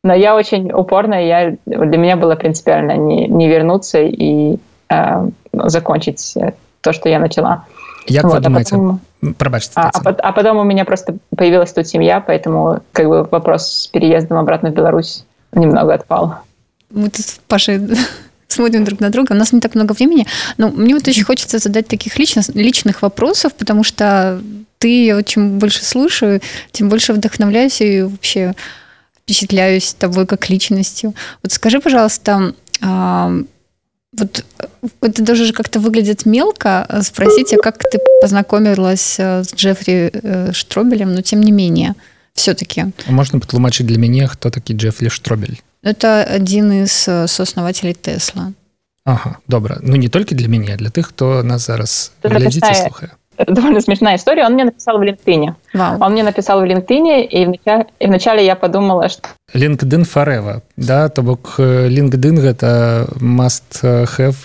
Но 0.02 0.14
я 0.14 0.36
очень 0.36 0.70
упорная, 0.70 1.24
я, 1.24 1.56
для 1.64 1.98
меня 1.98 2.16
было 2.16 2.36
принципиально 2.36 2.96
не, 2.96 3.26
не 3.26 3.48
вернуться 3.48 4.00
и 4.00 4.58
э, 4.90 5.28
закончить 5.52 6.36
э, 6.36 6.52
то, 6.82 6.92
что 6.92 7.08
я 7.08 7.18
начала. 7.18 7.64
Як 8.06 8.24
вот, 8.24 8.34
вы 8.34 8.40
думаете? 8.40 8.76
А 8.76 8.78
потом, 8.78 9.00
а, 9.76 9.90
а, 10.04 10.10
а 10.10 10.32
потом 10.32 10.58
у 10.58 10.62
меня 10.64 10.84
просто 10.84 11.16
появилась 11.34 11.72
тут 11.72 11.86
семья, 11.86 12.20
поэтому 12.20 12.80
как 12.92 13.08
бы 13.08 13.22
вопрос 13.24 13.66
с 13.66 13.86
переездом 13.86 14.36
обратно 14.36 14.70
в 14.70 14.74
Беларусь 14.74 15.24
немного 15.54 15.94
отпал. 15.94 16.38
Мы 16.90 17.10
тут 17.10 17.24
с 17.24 17.40
смотрим 18.48 18.84
друг 18.84 19.00
на 19.00 19.10
друга. 19.10 19.32
У 19.32 19.36
нас 19.36 19.52
не 19.52 19.60
так 19.60 19.74
много 19.74 19.92
времени. 19.92 20.26
Но 20.56 20.70
мне 20.70 20.94
вот 20.94 21.08
очень 21.08 21.24
хочется 21.24 21.58
задать 21.58 21.88
таких 21.88 22.18
личных, 22.18 22.48
личных 22.54 23.02
вопросов, 23.02 23.54
потому 23.54 23.84
что 23.84 24.40
ты, 24.78 25.22
чем 25.24 25.58
больше 25.58 25.84
слушаю, 25.84 26.40
тем 26.72 26.88
больше 26.88 27.12
вдохновляюсь 27.12 27.80
и 27.80 28.02
вообще 28.02 28.54
впечатляюсь 29.16 29.94
тобой 29.94 30.26
как 30.26 30.50
личностью. 30.50 31.14
Вот 31.42 31.52
скажи, 31.52 31.80
пожалуйста, 31.80 32.54
вот 34.20 34.44
это 35.00 35.22
даже 35.22 35.52
как-то 35.52 35.80
выглядит 35.80 36.26
мелко 36.26 36.86
спросить, 37.02 37.52
а 37.52 37.56
как 37.56 37.78
ты 37.78 37.98
познакомилась 38.20 39.16
э, 39.18 39.42
с 39.42 39.54
Джеффри 39.54 40.10
э, 40.12 40.52
Штробелем, 40.52 41.14
но 41.14 41.22
тем 41.22 41.40
не 41.40 41.52
менее, 41.52 41.94
все-таки. 42.34 42.86
Можно 43.06 43.40
потлумачить 43.40 43.86
для 43.86 43.98
меня, 43.98 44.28
кто 44.28 44.50
такой 44.50 44.76
Джеффри 44.76 45.08
Штробель? 45.08 45.60
Это 45.82 46.22
один 46.22 46.72
из 46.84 47.08
э, 47.08 47.26
сооснователей 47.26 47.94
Тесла. 47.94 48.52
Ага, 49.04 49.38
добра. 49.46 49.78
Ну 49.80 49.96
не 49.96 50.08
только 50.08 50.34
для 50.34 50.48
меня, 50.48 50.76
для 50.76 50.90
тех, 50.90 51.08
кто 51.08 51.42
нас 51.42 51.66
зараз 51.66 52.12
глядит 52.22 52.64
и 52.64 52.74
слухает 52.74 53.12
довольно 53.38 53.80
смешная 53.80 54.16
история. 54.16 54.46
Он 54.46 54.52
мне 54.52 54.64
написал 54.64 54.98
в 54.98 55.02
LinkedIn. 55.02 55.54
Вау. 55.74 55.98
Он 56.00 56.12
мне 56.12 56.22
написал 56.22 56.60
в 56.60 56.64
LinkedIn, 56.64 57.26
и 57.26 57.46
вначале, 57.46 57.86
и 57.98 58.06
вначале 58.06 58.44
я 58.44 58.56
подумала, 58.56 59.08
что... 59.08 59.28
LinkedIn 59.54 60.06
forever, 60.12 60.62
да? 60.76 61.08
То 61.08 61.22
бок 61.22 61.54
LinkedIn— 61.58 62.40
это 62.44 63.08
must 63.20 63.82
have, 63.82 64.36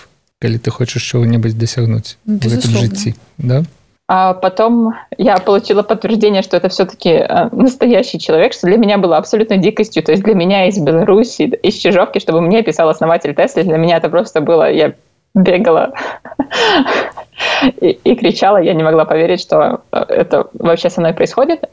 если 0.42 0.58
ты 0.58 0.70
хочешь 0.70 1.02
чего-нибудь 1.02 1.58
досягнуть 1.58 2.18
Безусловно. 2.24 2.60
в 2.60 2.64
этом 2.64 2.80
житті, 2.80 3.14
да? 3.38 3.64
А 4.12 4.34
потом 4.34 4.94
я 5.18 5.36
получила 5.36 5.84
подтверждение, 5.84 6.42
что 6.42 6.56
это 6.56 6.68
все-таки 6.68 7.10
э, 7.10 7.48
настоящий 7.52 8.18
человек, 8.18 8.54
что 8.54 8.66
для 8.66 8.76
меня 8.76 8.98
было 8.98 9.16
абсолютной 9.16 9.58
дикостью. 9.58 10.02
То 10.02 10.10
есть 10.10 10.24
для 10.24 10.34
меня 10.34 10.66
из 10.66 10.78
Беларуси, 10.80 11.42
из 11.42 11.74
Чижовки, 11.74 12.18
чтобы 12.18 12.40
мне 12.40 12.64
писал 12.64 12.88
основатель 12.88 13.36
Тесли, 13.36 13.62
для 13.62 13.76
меня 13.76 13.98
это 13.98 14.08
просто 14.08 14.40
было... 14.40 14.68
Я 14.68 14.94
бегала 15.32 15.92
и, 17.80 17.90
и 17.90 18.16
кричала. 18.16 18.56
Я 18.56 18.74
не 18.74 18.82
могла 18.82 19.04
поверить, 19.04 19.40
что 19.40 19.82
э, 19.92 20.04
это 20.08 20.48
вообще 20.54 20.90
со 20.90 21.00
мной 21.00 21.12
происходит. 21.12 21.70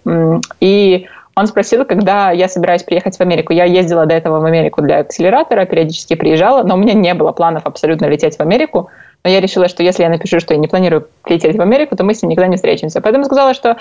И 0.60 1.08
он 1.36 1.48
спросил, 1.48 1.86
когда 1.86 2.30
я 2.30 2.48
собираюсь 2.50 2.84
приехать 2.84 3.18
в 3.18 3.22
Америку. 3.22 3.52
Я 3.52 3.66
ездила 3.66 4.06
до 4.06 4.14
этого 4.14 4.42
в 4.42 4.46
Америку 4.46 4.84
для 4.84 5.00
акселератора, 5.00 5.66
периодически 5.66 6.14
приезжала, 6.14 6.62
но 6.62 6.76
у 6.76 6.78
меня 6.78 6.94
не 6.94 7.16
было 7.16 7.32
планов 7.32 7.66
абсолютно 7.66 8.06
лететь 8.06 8.38
в 8.38 8.42
Америку. 8.42 8.92
Но 9.28 9.32
я 9.32 9.42
решила, 9.42 9.68
что 9.68 9.84
если 9.84 10.04
я 10.04 10.10
напишу, 10.10 10.40
что 10.40 10.54
я 10.54 10.58
не 10.58 10.70
планирую 10.70 11.10
лететь 11.26 11.58
в 11.58 11.62
Америку, 11.62 11.98
то 11.98 12.06
мы 12.06 12.14
с 12.14 12.22
ним 12.22 12.30
никогда 12.30 12.48
не 12.48 12.56
встретимся. 12.56 13.02
Поэтому 13.02 13.26
сказала, 13.26 13.54
что 13.54 13.76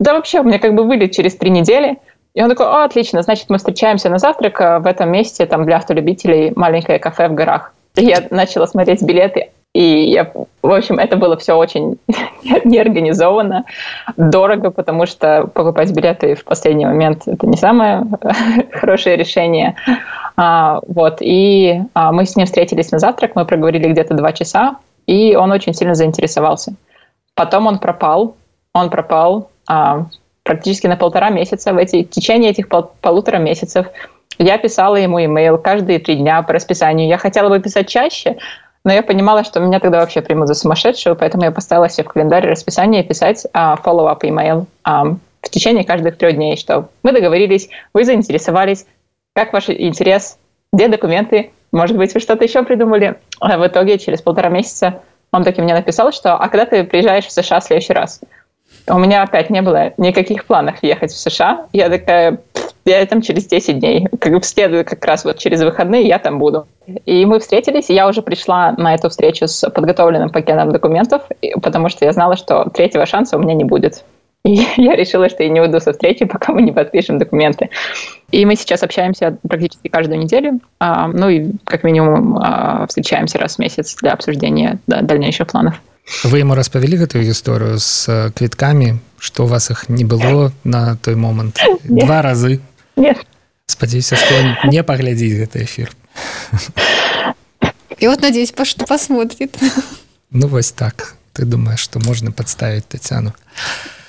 да 0.00 0.14
вообще, 0.14 0.40
у 0.40 0.42
меня 0.42 0.58
как 0.58 0.74
бы 0.74 0.84
вылет 0.84 1.12
через 1.12 1.36
три 1.36 1.50
недели. 1.50 1.98
И 2.32 2.42
он 2.42 2.48
такой, 2.48 2.64
о, 2.64 2.82
отлично, 2.82 3.20
значит, 3.20 3.50
мы 3.50 3.58
встречаемся 3.58 4.08
на 4.08 4.18
завтрак 4.18 4.58
э, 4.58 4.78
в 4.78 4.86
этом 4.86 5.12
месте, 5.12 5.44
там 5.44 5.66
для 5.66 5.76
автолюбителей, 5.76 6.54
маленькое 6.56 6.98
кафе 6.98 7.28
в 7.28 7.34
горах. 7.34 7.74
И 7.96 8.06
я 8.06 8.26
начала 8.30 8.66
смотреть 8.66 9.02
билеты, 9.02 9.50
и 9.76 10.10
я, 10.10 10.32
в 10.62 10.72
общем, 10.72 10.98
это 10.98 11.18
было 11.18 11.36
все 11.36 11.52
очень 11.52 11.98
неорганизованно, 12.64 13.66
дорого, 14.16 14.70
потому 14.70 15.04
что 15.04 15.46
покупать 15.52 15.92
билеты 15.92 16.34
в 16.34 16.44
последний 16.44 16.86
момент 16.86 17.28
это 17.28 17.46
не 17.46 17.58
самое 17.58 18.06
хорошее 18.72 19.16
решение. 19.16 19.76
А, 20.34 20.80
вот, 20.88 21.18
и 21.20 21.82
а, 21.92 22.10
мы 22.12 22.24
с 22.24 22.36
ним 22.36 22.46
встретились 22.46 22.90
на 22.90 22.98
завтрак, 22.98 23.32
мы 23.34 23.44
проговорили 23.44 23.88
где-то 23.88 24.14
два 24.14 24.32
часа, 24.32 24.76
и 25.06 25.34
он 25.36 25.52
очень 25.52 25.74
сильно 25.74 25.94
заинтересовался. 25.94 26.74
Потом 27.34 27.66
он 27.66 27.78
пропал, 27.78 28.36
он 28.72 28.90
пропал 28.90 29.50
а, 29.68 30.06
практически 30.42 30.86
на 30.86 30.96
полтора 30.96 31.30
месяца. 31.30 31.72
В, 31.72 31.78
эти, 31.78 32.04
в 32.04 32.10
течение 32.10 32.50
этих 32.50 32.68
пол, 32.68 32.90
полутора 33.00 33.38
месяцев 33.38 33.86
я 34.38 34.58
писала 34.58 34.96
ему 34.96 35.22
имейл 35.24 35.58
каждые 35.58 35.98
три 35.98 36.16
дня 36.16 36.42
по 36.42 36.52
расписанию. 36.52 37.08
Я 37.08 37.18
хотела 37.18 37.48
бы 37.48 37.60
писать 37.60 37.88
чаще, 37.88 38.36
но 38.84 38.92
я 38.92 39.02
понимала, 39.02 39.44
что 39.44 39.60
меня 39.60 39.80
тогда 39.80 40.00
вообще 40.00 40.22
примут 40.22 40.48
за 40.48 40.54
сумасшедшую, 40.54 41.16
поэтому 41.16 41.44
я 41.44 41.50
поставила 41.50 41.88
себе 41.88 42.04
в 42.04 42.12
календарь 42.12 42.46
расписание 42.46 43.02
писать 43.02 43.44
uh, 43.52 43.76
follow-up 43.82 44.20
email 44.20 44.66
um, 44.86 45.16
в 45.42 45.50
течение 45.50 45.84
каждых 45.84 46.16
трех 46.18 46.36
дней, 46.36 46.56
что 46.56 46.88
мы 47.02 47.12
договорились, 47.12 47.68
вы 47.94 48.04
заинтересовались, 48.04 48.86
как 49.34 49.52
ваш 49.52 49.70
интерес, 49.70 50.38
где 50.72 50.88
документы, 50.88 51.50
может 51.76 51.96
быть, 51.96 52.14
вы 52.14 52.20
что-то 52.20 52.44
еще 52.44 52.62
придумали. 52.62 53.16
А 53.40 53.58
в 53.58 53.66
итоге 53.66 53.98
через 53.98 54.22
полтора 54.22 54.48
месяца 54.48 55.00
он 55.30 55.44
таки 55.44 55.60
мне 55.60 55.74
написал, 55.74 56.12
что 56.12 56.34
«А 56.34 56.48
когда 56.48 56.64
ты 56.64 56.84
приезжаешь 56.84 57.26
в 57.26 57.32
США 57.32 57.60
в 57.60 57.64
следующий 57.64 57.92
раз?» 57.92 58.20
У 58.88 58.98
меня 58.98 59.22
опять 59.22 59.50
не 59.50 59.62
было 59.62 59.92
никаких 59.96 60.44
планов 60.44 60.82
ехать 60.82 61.12
в 61.12 61.18
США. 61.18 61.66
Я 61.72 61.88
такая, 61.88 62.38
я 62.84 63.04
там 63.06 63.20
через 63.20 63.46
10 63.46 63.78
дней, 63.78 64.08
как 64.20 64.32
бы 64.32 64.42
следую 64.42 64.84
как 64.84 65.04
раз 65.04 65.24
вот 65.24 65.38
через 65.38 65.62
выходные 65.62 66.06
я 66.06 66.18
там 66.18 66.38
буду. 66.38 66.66
И 67.04 67.24
мы 67.26 67.40
встретились, 67.40 67.90
и 67.90 67.94
я 67.94 68.08
уже 68.08 68.22
пришла 68.22 68.72
на 68.72 68.94
эту 68.94 69.08
встречу 69.08 69.46
с 69.46 69.68
подготовленным 69.70 70.30
пакетом 70.30 70.72
документов, 70.72 71.22
потому 71.62 71.88
что 71.88 72.04
я 72.04 72.12
знала, 72.12 72.36
что 72.36 72.68
третьего 72.70 73.06
шанса 73.06 73.36
у 73.36 73.40
меня 73.40 73.54
не 73.54 73.64
будет. 73.64 74.04
И 74.45 74.55
я 74.77 74.95
решила, 74.95 75.29
что 75.29 75.43
я 75.43 75.49
не 75.49 75.61
уйду 75.61 75.79
со 75.79 75.91
встречи, 75.91 76.25
пока 76.25 76.51
мы 76.51 76.61
не 76.61 76.71
подпишем 76.71 77.19
документы. 77.19 77.69
И 78.31 78.45
мы 78.45 78.55
сейчас 78.55 78.81
общаемся 78.81 79.37
практически 79.47 79.87
каждую 79.87 80.19
неделю, 80.19 80.59
а, 80.79 81.07
ну 81.07 81.29
и 81.29 81.51
как 81.63 81.83
минимум 81.83 82.37
а, 82.37 82.87
встречаемся 82.87 83.37
раз 83.37 83.55
в 83.55 83.59
месяц 83.59 83.95
для 84.01 84.13
обсуждения 84.13 84.79
дальнейших 84.87 85.47
планов. 85.47 85.75
Вы 86.25 86.39
ему 86.41 86.55
распавялі 86.55 86.97
гэтую 86.97 87.23
гісторыю 87.23 87.77
з 87.77 88.33
квіткамі, 88.33 88.97
што 89.21 89.45
у 89.45 89.47
вас 89.47 89.69
іх 89.69 89.87
не 89.87 90.03
было 90.03 90.51
на 90.63 90.97
той 90.97 91.15
момант 91.15 91.61
два 91.85 92.21
разы 92.25 92.59
спадзяюся 93.69 94.17
што 94.17 94.67
не 94.73 94.81
паглядзіць 94.83 95.37
гэты 95.37 95.63
эфир 95.63 95.93
и 97.99 98.07
вот 98.07 98.21
надеюсь 98.21 98.51
по 98.51 98.65
что 98.65 98.85
посмотрит 98.89 99.57
ну 100.31 100.47
вось 100.47 100.71
так 100.71 101.15
ты 101.33 101.45
думаешь 101.45 101.79
что 101.79 101.99
можно 101.99 102.31
подставить 102.31 102.87
татьяну 102.87 103.33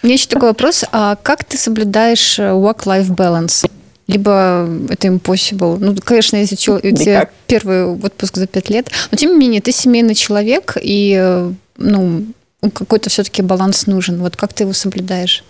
мне 0.03 0.13
еще 0.13 0.27
такой 0.27 0.49
вопрос. 0.49 0.85
А 0.91 1.15
как 1.15 1.43
ты 1.43 1.57
соблюдаешь 1.57 2.39
work 2.39 2.85
life 2.85 3.09
balance? 3.09 3.69
Либо 4.07 4.67
это 4.89 5.07
impossible? 5.07 5.77
Ну 5.79 5.95
конечно 6.03 6.37
если 6.37 6.55
у 6.55 6.95
тебя 6.95 7.29
первый 7.45 7.85
отпуск 7.85 8.37
за 8.37 8.47
пять 8.47 8.69
лет. 8.69 8.89
Но 9.11 9.17
тем 9.17 9.31
не 9.31 9.37
менее 9.37 9.61
ты 9.61 9.71
семейный 9.71 10.15
человек 10.15 10.77
и 10.81 11.51
ну 11.77 12.25
какой-то 12.73 13.09
все-таки 13.09 13.41
баланс 13.41 13.87
нужен. 13.87 14.21
Вот 14.21 14.35
как 14.35 14.53
ты 14.53 14.63
его 14.63 14.73
соблюдаешь? 14.73 15.43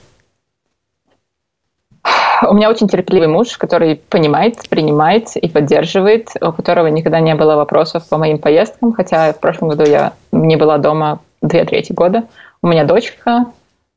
У 2.48 2.54
меня 2.54 2.70
очень 2.70 2.88
терпеливый 2.88 3.28
муж, 3.28 3.58
который 3.58 3.96
понимает, 3.96 4.58
принимает 4.70 5.36
и 5.36 5.50
поддерживает, 5.50 6.30
у 6.40 6.52
которого 6.52 6.88
никогда 6.88 7.20
не 7.20 7.34
было 7.36 7.56
вопросов 7.56 8.08
по 8.08 8.18
моим 8.18 8.38
поездкам, 8.38 8.94
хотя 8.94 9.34
в 9.34 9.40
прошлом 9.40 9.70
году 9.70 9.84
я 9.84 10.14
не 10.32 10.56
была 10.56 10.78
дома 10.78 11.20
две 11.42 11.66
трети 11.66 11.94
года. 11.94 12.26
У 12.62 12.68
меня 12.68 12.86
дочка, 12.86 13.48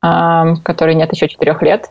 которой 0.01 0.95
нет 0.95 1.13
еще 1.13 1.29
четырех 1.29 1.63
лет, 1.63 1.91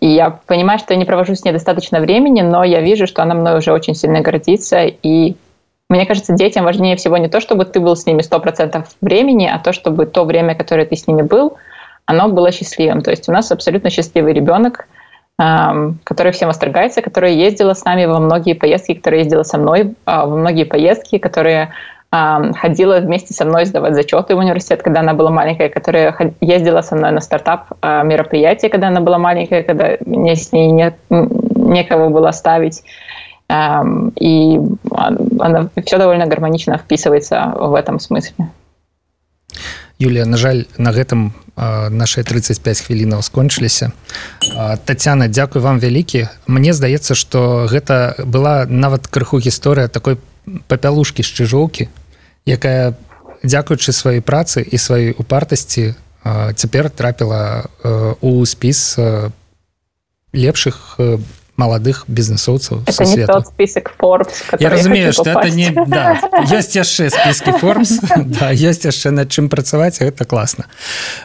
и 0.00 0.08
я 0.08 0.30
понимаю, 0.30 0.78
что 0.78 0.92
я 0.92 0.98
не 0.98 1.04
провожу 1.04 1.34
с 1.34 1.44
ней 1.44 1.52
достаточно 1.52 2.00
времени, 2.00 2.42
но 2.42 2.64
я 2.64 2.80
вижу, 2.80 3.06
что 3.06 3.22
она 3.22 3.34
мной 3.34 3.58
уже 3.58 3.72
очень 3.72 3.94
сильно 3.94 4.20
гордится, 4.20 4.84
и 4.84 5.36
мне 5.88 6.04
кажется, 6.04 6.34
детям 6.34 6.64
важнее 6.64 6.96
всего 6.96 7.16
не 7.16 7.28
то, 7.28 7.40
чтобы 7.40 7.64
ты 7.64 7.80
был 7.80 7.94
с 7.94 8.06
ними 8.06 8.20
100% 8.20 8.84
времени, 9.00 9.48
а 9.52 9.58
то, 9.58 9.72
чтобы 9.72 10.06
то 10.06 10.24
время, 10.24 10.54
которое 10.54 10.84
ты 10.84 10.96
с 10.96 11.06
ними 11.06 11.22
был, 11.22 11.56
оно 12.06 12.28
было 12.28 12.50
счастливым. 12.50 13.02
То 13.02 13.10
есть 13.10 13.28
у 13.28 13.32
нас 13.32 13.50
абсолютно 13.52 13.88
счастливый 13.90 14.32
ребенок, 14.32 14.88
которая 15.36 16.32
всем 16.32 16.48
восторгается, 16.48 17.02
которая 17.02 17.32
ездила 17.32 17.74
с 17.74 17.84
нами 17.84 18.06
во 18.06 18.18
многие 18.18 18.54
поездки, 18.54 18.94
которая 18.94 19.20
ездила 19.20 19.42
со 19.42 19.58
мной 19.58 19.94
а, 20.06 20.24
во 20.24 20.34
многие 20.34 20.64
поездки, 20.64 21.18
которая 21.18 21.72
ходила 22.11 22.99
вместе 22.99 23.33
со 23.33 23.45
мной 23.45 23.65
сдавать 23.65 23.95
зачеты 23.95 24.35
в 24.35 24.37
университет, 24.37 24.83
когда 24.83 24.99
она 24.99 25.13
была 25.13 25.31
маленькая, 25.31 25.69
которая 25.69 26.13
ездила 26.41 26.81
со 26.81 26.95
мной 26.95 27.11
на 27.11 27.21
стартап 27.21 27.67
а, 27.81 28.03
мероприятие, 28.03 28.69
когда 28.69 28.89
она 28.89 28.99
была 28.99 29.17
маленькая, 29.17 29.63
когда 29.63 29.95
мне 30.05 30.35
с 30.35 30.51
ней 30.51 30.71
не, 30.71 30.93
некого 31.09 32.09
было 32.09 32.31
ставить. 32.31 32.83
И 33.49 34.59
она 35.39 35.69
все 35.85 35.97
довольно 35.97 36.25
гармонично 36.25 36.77
вписывается 36.77 37.53
в 37.55 37.75
этом 37.75 37.99
смысле. 37.99 38.49
Юлія 39.99 40.25
на 40.25 40.37
жаль 40.37 40.65
на 40.77 40.91
гэтым 40.91 41.33
наши 41.91 42.23
35 42.23 42.81
хвілінаў 42.81 43.21
скончыліся 43.21 43.91
Тацяна 44.85 45.27
дзякуй 45.27 45.61
вам 45.61 45.77
вялікі 45.77 46.25
Мне 46.47 46.73
здаецца 46.73 47.13
что 47.13 47.67
гэта 47.69 48.15
была 48.25 48.65
нават 48.65 49.05
крыху 49.07 49.37
гісторыя 49.37 49.87
такой 49.87 50.17
папялушкі 50.66 51.22
з 51.22 51.30
чыжоўкі 51.30 51.88
якая 52.46 52.94
дзякуючы 53.42 53.92
сваёй 53.92 54.20
працы 54.22 54.62
і 54.62 54.76
сваёй 54.78 55.14
упартасці 55.18 55.94
цяпер 56.54 56.90
трапіла 56.90 57.66
у 58.20 58.44
спіс 58.46 58.98
лепшых 60.32 60.98
маладых 61.56 62.04
бізнесоўцаў 62.06 62.84
список 63.46 63.92
Forbes, 63.98 64.44
я 64.60 64.68
разумею 64.70 65.12
что 65.12 65.30
это 65.30 65.50
не 65.50 65.70
да, 65.70 66.20
ёсць 66.52 66.76
яшчэ 66.76 67.10
спіски 67.10 67.50
Forbes 67.56 67.98
да, 68.38 68.52
ёсць 68.52 68.84
яшчэ 68.84 69.10
над 69.10 69.32
чым 69.32 69.48
працаваць 69.48 69.98
гэта 70.00 70.24
класна 70.24 70.68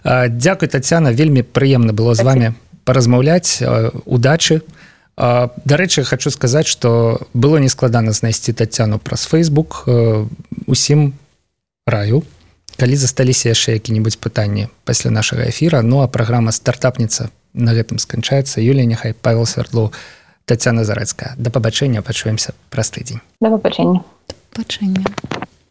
Дякуй 0.03 0.67
Тацяна 0.67 1.11
вельмі 1.11 1.43
прыемна 1.43 1.93
было 1.93 2.15
з 2.15 2.23
вами 2.23 2.47
паразмаўляць 2.85 3.61
удачы 4.05 4.61
дарэчы 5.65 6.03
хочу 6.03 6.31
сказаць 6.33 6.65
что 6.65 7.21
было 7.33 7.57
нескладана 7.57 8.11
знайсці 8.11 8.53
Тацяну 8.53 8.97
праз 8.97 9.29
Facebook 9.29 9.85
усім 10.65 11.13
раю. 11.85 12.23
Калі 12.77 12.95
засталіся 12.95 13.53
яшчэ 13.53 13.77
які-нибудь 13.77 14.17
пытанні 14.17 14.69
пасля 14.85 15.11
нашага 15.11 15.45
эфира 15.45 15.81
ну 15.81 16.01
а 16.01 16.07
праграма 16.07 16.51
стартапніца 16.51 17.29
на 17.53 17.75
гэтым 17.77 17.99
сканчаецца. 17.99 18.61
Юлія 18.65 18.85
няхай 18.85 19.13
павел 19.13 19.45
свярдло 19.45 19.91
Тацяна 20.45 20.83
Зарэцкая. 20.83 21.35
Да 21.37 21.51
пабачэння 21.51 22.01
пачуемся 22.01 22.53
праз 22.69 22.89
тыдзень. 22.89 23.21
Да 23.41 23.49
пабачэння. 23.49 24.01
Пачэння 24.57 25.05